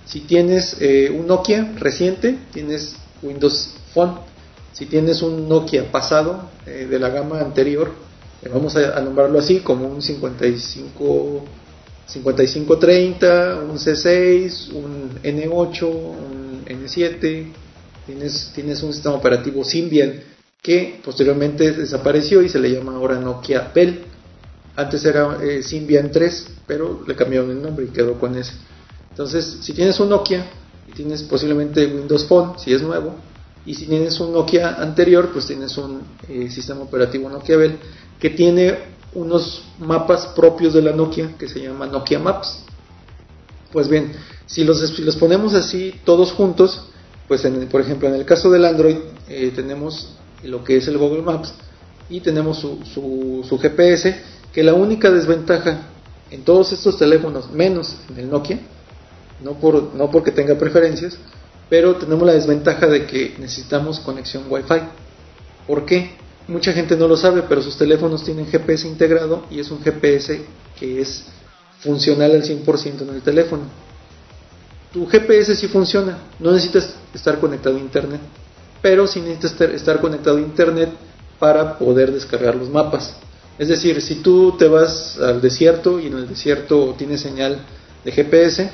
[0.06, 4.14] Si tienes eh, un Nokia reciente, tienes Windows Phone.
[4.72, 7.92] Si tienes un Nokia pasado eh, de la gama anterior,
[8.46, 11.44] vamos a, nombrarlo así, como un 55,
[12.06, 17.46] 5530, un C6, un N8, un N7,
[18.06, 20.20] tienes, tienes un sistema operativo Symbian
[20.62, 24.00] que posteriormente desapareció y se le llama ahora Nokia Bell.
[24.76, 28.52] Antes era eh, Symbian 3, pero le cambiaron el nombre y quedó con ese.
[29.10, 30.46] Entonces, si tienes un Nokia
[30.86, 33.16] y tienes posiblemente Windows Phone, si es nuevo,
[33.66, 37.78] y si tienes un Nokia anterior, pues tienes un eh, sistema operativo Nokia Bell
[38.18, 38.78] que tiene
[39.14, 42.64] unos mapas propios de la Nokia que se llama Nokia Maps.
[43.72, 44.12] Pues bien,
[44.46, 46.86] si los, ponemos así todos juntos,
[47.26, 48.96] pues por ejemplo en el caso del Android
[49.28, 51.52] eh, tenemos lo que es el Google Maps
[52.08, 55.88] y tenemos su, su, su GPS que la única desventaja
[56.30, 58.60] en todos estos teléfonos, menos en el Nokia,
[59.42, 61.16] no, por, no porque tenga preferencias,
[61.68, 64.80] pero tenemos la desventaja de que necesitamos conexión Wi-Fi.
[65.66, 66.12] ¿Por qué?
[66.48, 70.40] Mucha gente no lo sabe, pero sus teléfonos tienen GPS integrado y es un GPS
[70.78, 71.26] que es
[71.80, 73.64] funcional al 100% en el teléfono.
[74.92, 78.20] Tu GPS sí funciona, no necesitas estar conectado a Internet,
[78.80, 80.88] pero sí necesitas estar conectado a Internet
[81.38, 83.14] para poder descargar los mapas.
[83.58, 87.58] Es decir, si tú te vas al desierto y en el desierto tienes señal
[88.04, 88.70] de GPS,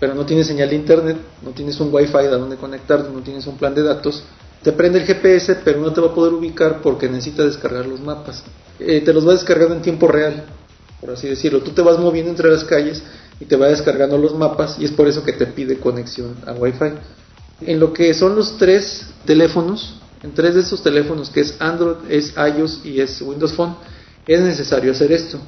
[0.00, 3.46] pero no tienes señal de internet, no tienes un wifi a donde conectarte, no tienes
[3.46, 4.24] un plan de datos,
[4.62, 8.00] te prende el GPS, pero no te va a poder ubicar porque necesita descargar los
[8.00, 8.44] mapas.
[8.78, 10.44] Eh, te los va descargando en tiempo real,
[11.00, 11.62] por así decirlo.
[11.62, 13.02] Tú te vas moviendo entre las calles
[13.40, 16.52] y te va descargando los mapas y es por eso que te pide conexión a
[16.52, 16.92] Wi-Fi.
[17.66, 21.96] En lo que son los tres teléfonos, en tres de esos teléfonos que es Android,
[22.08, 23.76] es iOS y es Windows Phone,
[24.26, 25.40] es necesario hacer esto.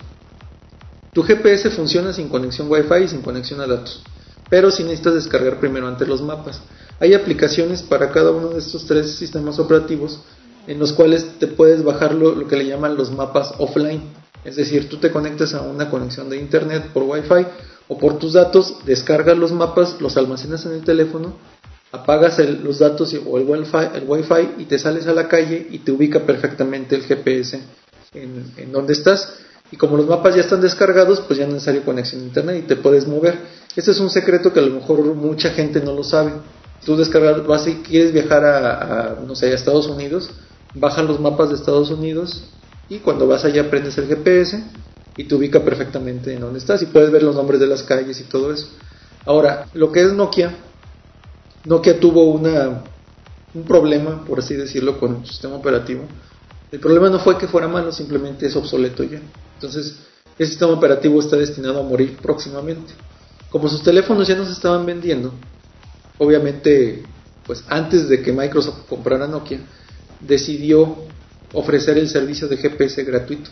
[1.13, 4.03] Tu GPS funciona sin conexión Wi-Fi y sin conexión a datos,
[4.51, 6.61] pero si necesitas descargar primero antes los mapas.
[7.05, 10.21] Hay aplicaciones para cada uno de estos tres sistemas operativos
[10.67, 14.01] en los cuales te puedes bajar lo, que le llaman los mapas offline.
[14.43, 17.47] Es decir, tú te conectas a una conexión de internet por Wi-Fi
[17.89, 21.35] o por tus datos, descargas los mapas, los almacenas en el teléfono,
[21.93, 25.93] apagas los datos o el Wi-Fi, el y te sales a la calle y te
[25.93, 27.61] ubica perfectamente el GPS
[28.15, 29.41] en, en donde estás.
[29.71, 32.63] Y como los mapas ya están descargados, pues ya no es necesario conexión a internet
[32.65, 33.37] y te puedes mover.
[33.77, 36.33] Este es un secreto que a lo mejor mucha gente no lo sabe.
[36.85, 40.31] Tú descargas, vas y quieres viajar a, no sé, a Estados Unidos,
[40.75, 42.45] bajan los mapas de Estados Unidos
[42.89, 44.63] y cuando vas allá prendes el GPS
[45.17, 48.21] y te ubica perfectamente en donde estás y puedes ver los nombres de las calles
[48.21, 48.69] y todo eso.
[49.25, 50.55] Ahora, lo que es Nokia,
[51.65, 52.83] Nokia tuvo una
[53.55, 56.05] un problema, por así decirlo, con el sistema operativo.
[56.73, 59.21] El problema no fue que fuera malo, simplemente es obsoleto ya.
[59.55, 59.97] Entonces,
[60.37, 62.93] ese sistema operativo está destinado a morir próximamente.
[63.51, 65.33] Como sus teléfonos ya no se estaban vendiendo,
[66.19, 67.03] obviamente,
[67.47, 69.61] pues antes de que Microsoft comprara Nokia,
[70.21, 70.97] decidió
[71.53, 73.51] ofrecer el servicio de GPS gratuito.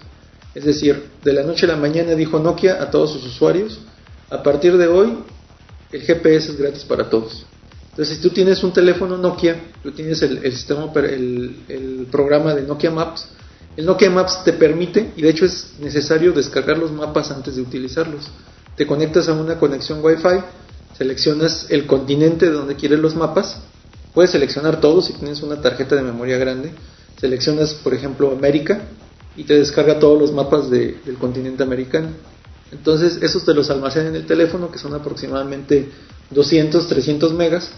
[0.54, 3.80] Es decir, de la noche a la mañana dijo Nokia a todos sus usuarios,
[4.30, 5.18] a partir de hoy
[5.92, 7.46] el GPS es gratis para todos.
[7.90, 12.62] Entonces, si tú tienes un teléfono Nokia, tú tienes el, sistema, el, el programa de
[12.62, 13.28] Nokia Maps,
[13.76, 17.62] el Nokia Maps te permite, y de hecho es necesario descargar los mapas antes de
[17.62, 18.28] utilizarlos.
[18.76, 20.42] Te conectas a una conexión Wi-Fi,
[20.96, 23.58] seleccionas el continente de donde quieres los mapas,
[24.14, 26.72] puedes seleccionar todos si tienes una tarjeta de memoria grande,
[27.20, 28.82] seleccionas por ejemplo América
[29.36, 32.08] y te descarga todos los mapas del continente americano.
[32.70, 35.88] Entonces esos te los almacena en el teléfono que son aproximadamente
[36.30, 37.70] 200, 300 megas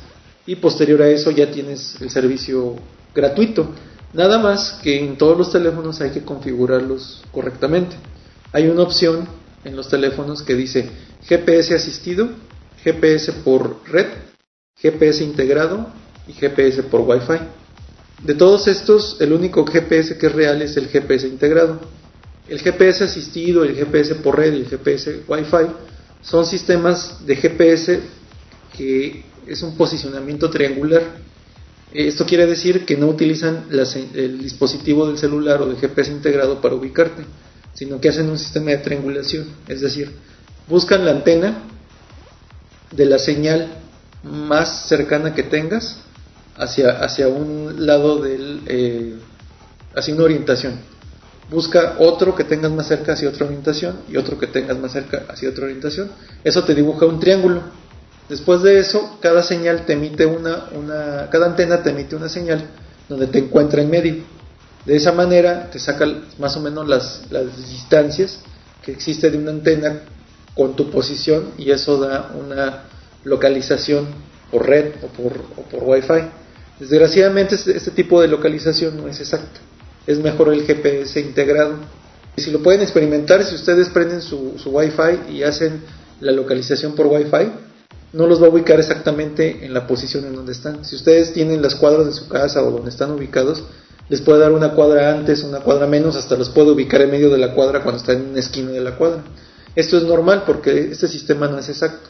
[0.46, 2.76] y posterior a eso ya tienes el servicio
[3.14, 3.68] gratuito.
[4.12, 7.96] Nada más que en todos los teléfonos hay que configurarlos correctamente.
[8.52, 9.26] Hay una opción
[9.64, 10.88] en los teléfonos que dice
[11.26, 12.28] GPS asistido,
[12.84, 14.06] GPS por red,
[14.76, 15.88] GPS integrado
[16.28, 17.38] y GPS por Wi-Fi.
[18.22, 21.80] De todos estos, el único GPS que es real es el GPS integrado.
[22.46, 25.72] El GPS asistido, el GPS por red y el GPS Wi-Fi
[26.20, 28.00] son sistemas de GPS
[28.76, 31.02] que es un posicionamiento triangular.
[31.92, 33.66] Esto quiere decir que no utilizan
[34.14, 37.24] el dispositivo del celular o del GPS integrado para ubicarte,
[37.72, 39.46] sino que hacen un sistema de triangulación.
[39.68, 40.10] Es decir,
[40.68, 41.62] buscan la antena
[42.96, 43.68] de la señal
[44.22, 45.98] más cercana que tengas
[46.56, 49.14] hacia, hacia un lado del, eh,
[49.94, 50.74] hacia una orientación.
[51.50, 55.24] Busca otro que tengas más cerca hacia otra orientación y otro que tengas más cerca
[55.28, 56.10] hacia otra orientación.
[56.42, 57.62] Eso te dibuja un triángulo.
[58.28, 62.64] Después de eso, cada señal te emite una, una, cada antena te emite una señal
[63.08, 64.16] donde te encuentra en medio.
[64.86, 66.06] De esa manera te saca
[66.38, 68.40] más o menos las, las distancias
[68.82, 70.00] que existe de una antena
[70.54, 72.84] con tu posición y eso da una
[73.24, 74.06] localización
[74.50, 76.28] por red o por, o por Wi-Fi.
[76.78, 79.60] Desgraciadamente este, este, tipo de localización no es exacto.
[80.06, 81.74] Es mejor el GPS integrado.
[82.36, 85.82] Y si lo pueden experimentar, si ustedes prenden su, su Wi-Fi y hacen
[86.20, 87.52] la localización por Wi-Fi,
[88.12, 90.84] no los va a ubicar exactamente en la posición en donde están.
[90.84, 93.64] Si ustedes tienen las cuadras de su casa o donde están ubicados,
[94.08, 97.30] les puede dar una cuadra antes, una cuadra menos, hasta los puede ubicar en medio
[97.30, 99.24] de la cuadra cuando están en una esquina de la cuadra.
[99.76, 102.08] Esto es normal porque este sistema no es exacto.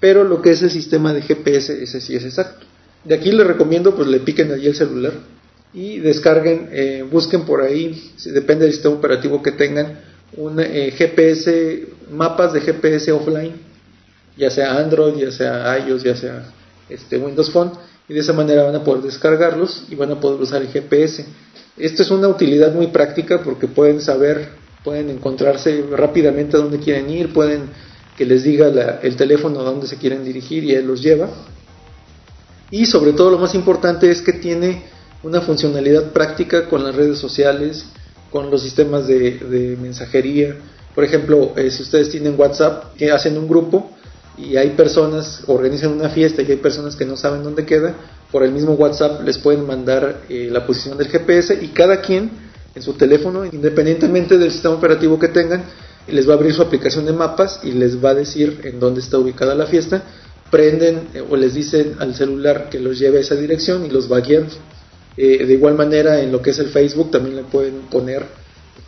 [0.00, 2.66] Pero lo que es el sistema de GPS, ese sí es exacto.
[3.04, 5.12] De aquí les recomiendo, pues le piquen allí el celular
[5.72, 10.00] y descarguen, eh, busquen por ahí, depende del sistema operativo que tengan,
[10.36, 13.54] un eh, GPS, mapas de GPS offline,
[14.36, 16.52] ya sea Android, ya sea iOS, ya sea
[16.88, 17.72] este, Windows Phone,
[18.08, 21.26] y de esa manera van a poder descargarlos y van a poder usar el GPS.
[21.76, 24.48] Esto es una utilidad muy práctica porque pueden saber,
[24.88, 27.68] pueden encontrarse rápidamente a dónde quieren ir, pueden
[28.16, 28.68] que les diga
[29.02, 31.28] el teléfono a dónde se quieren dirigir y él los lleva
[32.70, 34.84] y sobre todo lo más importante es que tiene
[35.22, 37.84] una funcionalidad práctica con las redes sociales,
[38.30, 40.56] con los sistemas de, mensajería.
[40.94, 43.90] Por ejemplo, eh, si ustedes tienen WhatsApp, que hacen un grupo
[44.38, 47.94] y hay personas, organizan una fiesta y hay personas que no saben dónde queda,
[48.32, 52.47] por el mismo WhatsApp les pueden mandar eh, la posición del GPS y cada quien
[52.78, 55.64] en su teléfono, independientemente del sistema operativo que tengan,
[56.06, 59.00] les va a abrir su aplicación de mapas y les va a decir en dónde
[59.00, 60.02] está ubicada la fiesta
[60.50, 64.10] prenden eh, o les dicen al celular que los lleve a esa dirección y los
[64.10, 64.54] va guiando.
[65.16, 68.24] Eh, de igual manera en lo que es el Facebook también le pueden poner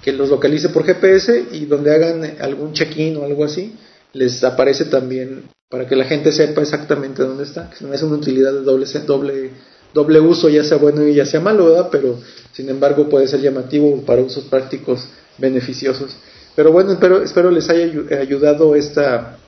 [0.03, 3.75] que los localice por GPS y donde hagan algún check-in o algo así,
[4.13, 7.69] les aparece también para que la gente sepa exactamente dónde está.
[7.71, 9.51] Que es una utilidad de doble, doble,
[9.95, 11.89] doble uso, ya sea bueno y ya sea malo, ¿verdad?
[11.91, 12.19] Pero
[12.53, 15.07] sin embargo puede ser llamativo para usos prácticos
[15.39, 16.17] beneficiosos.
[16.55, 19.39] Pero bueno, espero, espero les haya ayudado esta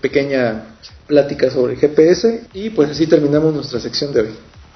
[0.00, 0.76] pequeña
[1.06, 4.28] plática sobre GPS y pues así terminamos nuestra sección de hoy.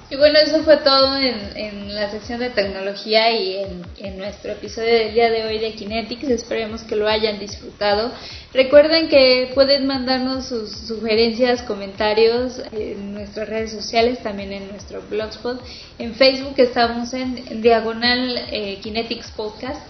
[0.07, 3.57] Y bueno, eso fue todo en, la sección de tecnología y
[3.97, 6.29] en, nuestro episodio del día de hoy de Kinetics.
[6.29, 8.11] Esperemos que lo hayan disfrutado.
[8.53, 15.59] Recuerden que pueden mandarnos sus sugerencias, comentarios en nuestras redes sociales, también en nuestro blogspot.
[15.97, 19.81] En Facebook estamos en, diagonal eh, Kinetics Podcast.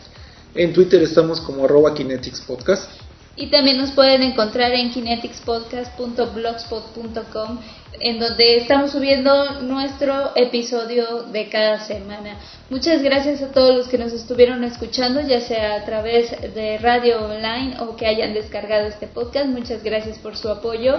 [0.54, 2.90] En Twitter estamos como arroba Kinetics Podcast.
[3.38, 7.60] Y también nos pueden encontrar en kineticspodcast.blogspot.com,
[8.00, 12.40] en donde estamos subiendo nuestro episodio de cada semana.
[12.70, 17.26] Muchas gracias a todos los que nos estuvieron escuchando, ya sea a través de radio
[17.26, 19.48] online o que hayan descargado este podcast.
[19.48, 20.98] Muchas gracias por su apoyo.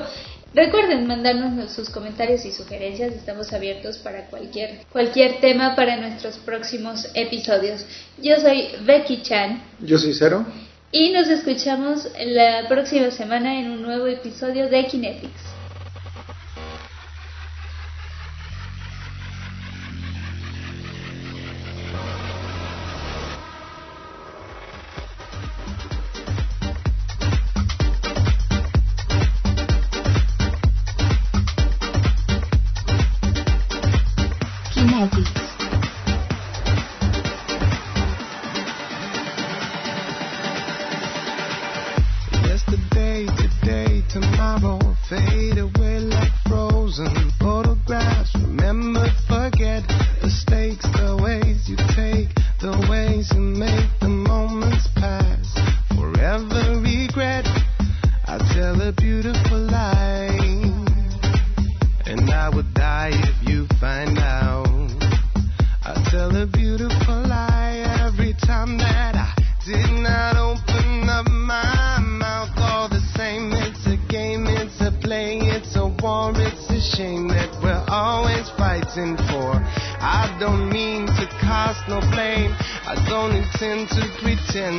[0.55, 7.09] Recuerden mandarnos sus comentarios y sugerencias, estamos abiertos para cualquier, cualquier tema para nuestros próximos
[7.15, 7.85] episodios.
[8.23, 9.63] Yo soy Becky Chan.
[9.81, 10.47] Yo soy Cero.
[10.93, 15.31] Y nos escuchamos la próxima semana en un nuevo episodio de Kinetics.
[15.31, 15.56] Kinetics.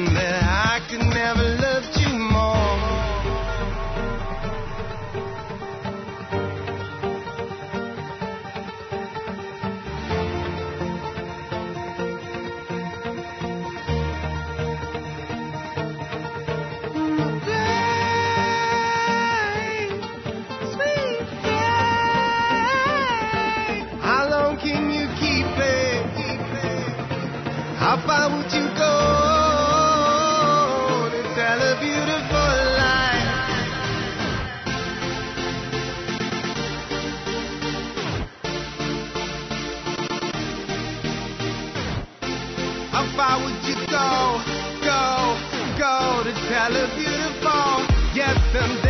[0.06, 1.97] That I could never love
[48.54, 48.87] them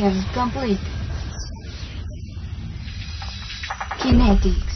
[0.00, 0.80] Mission complete.
[3.98, 4.69] Kinetic.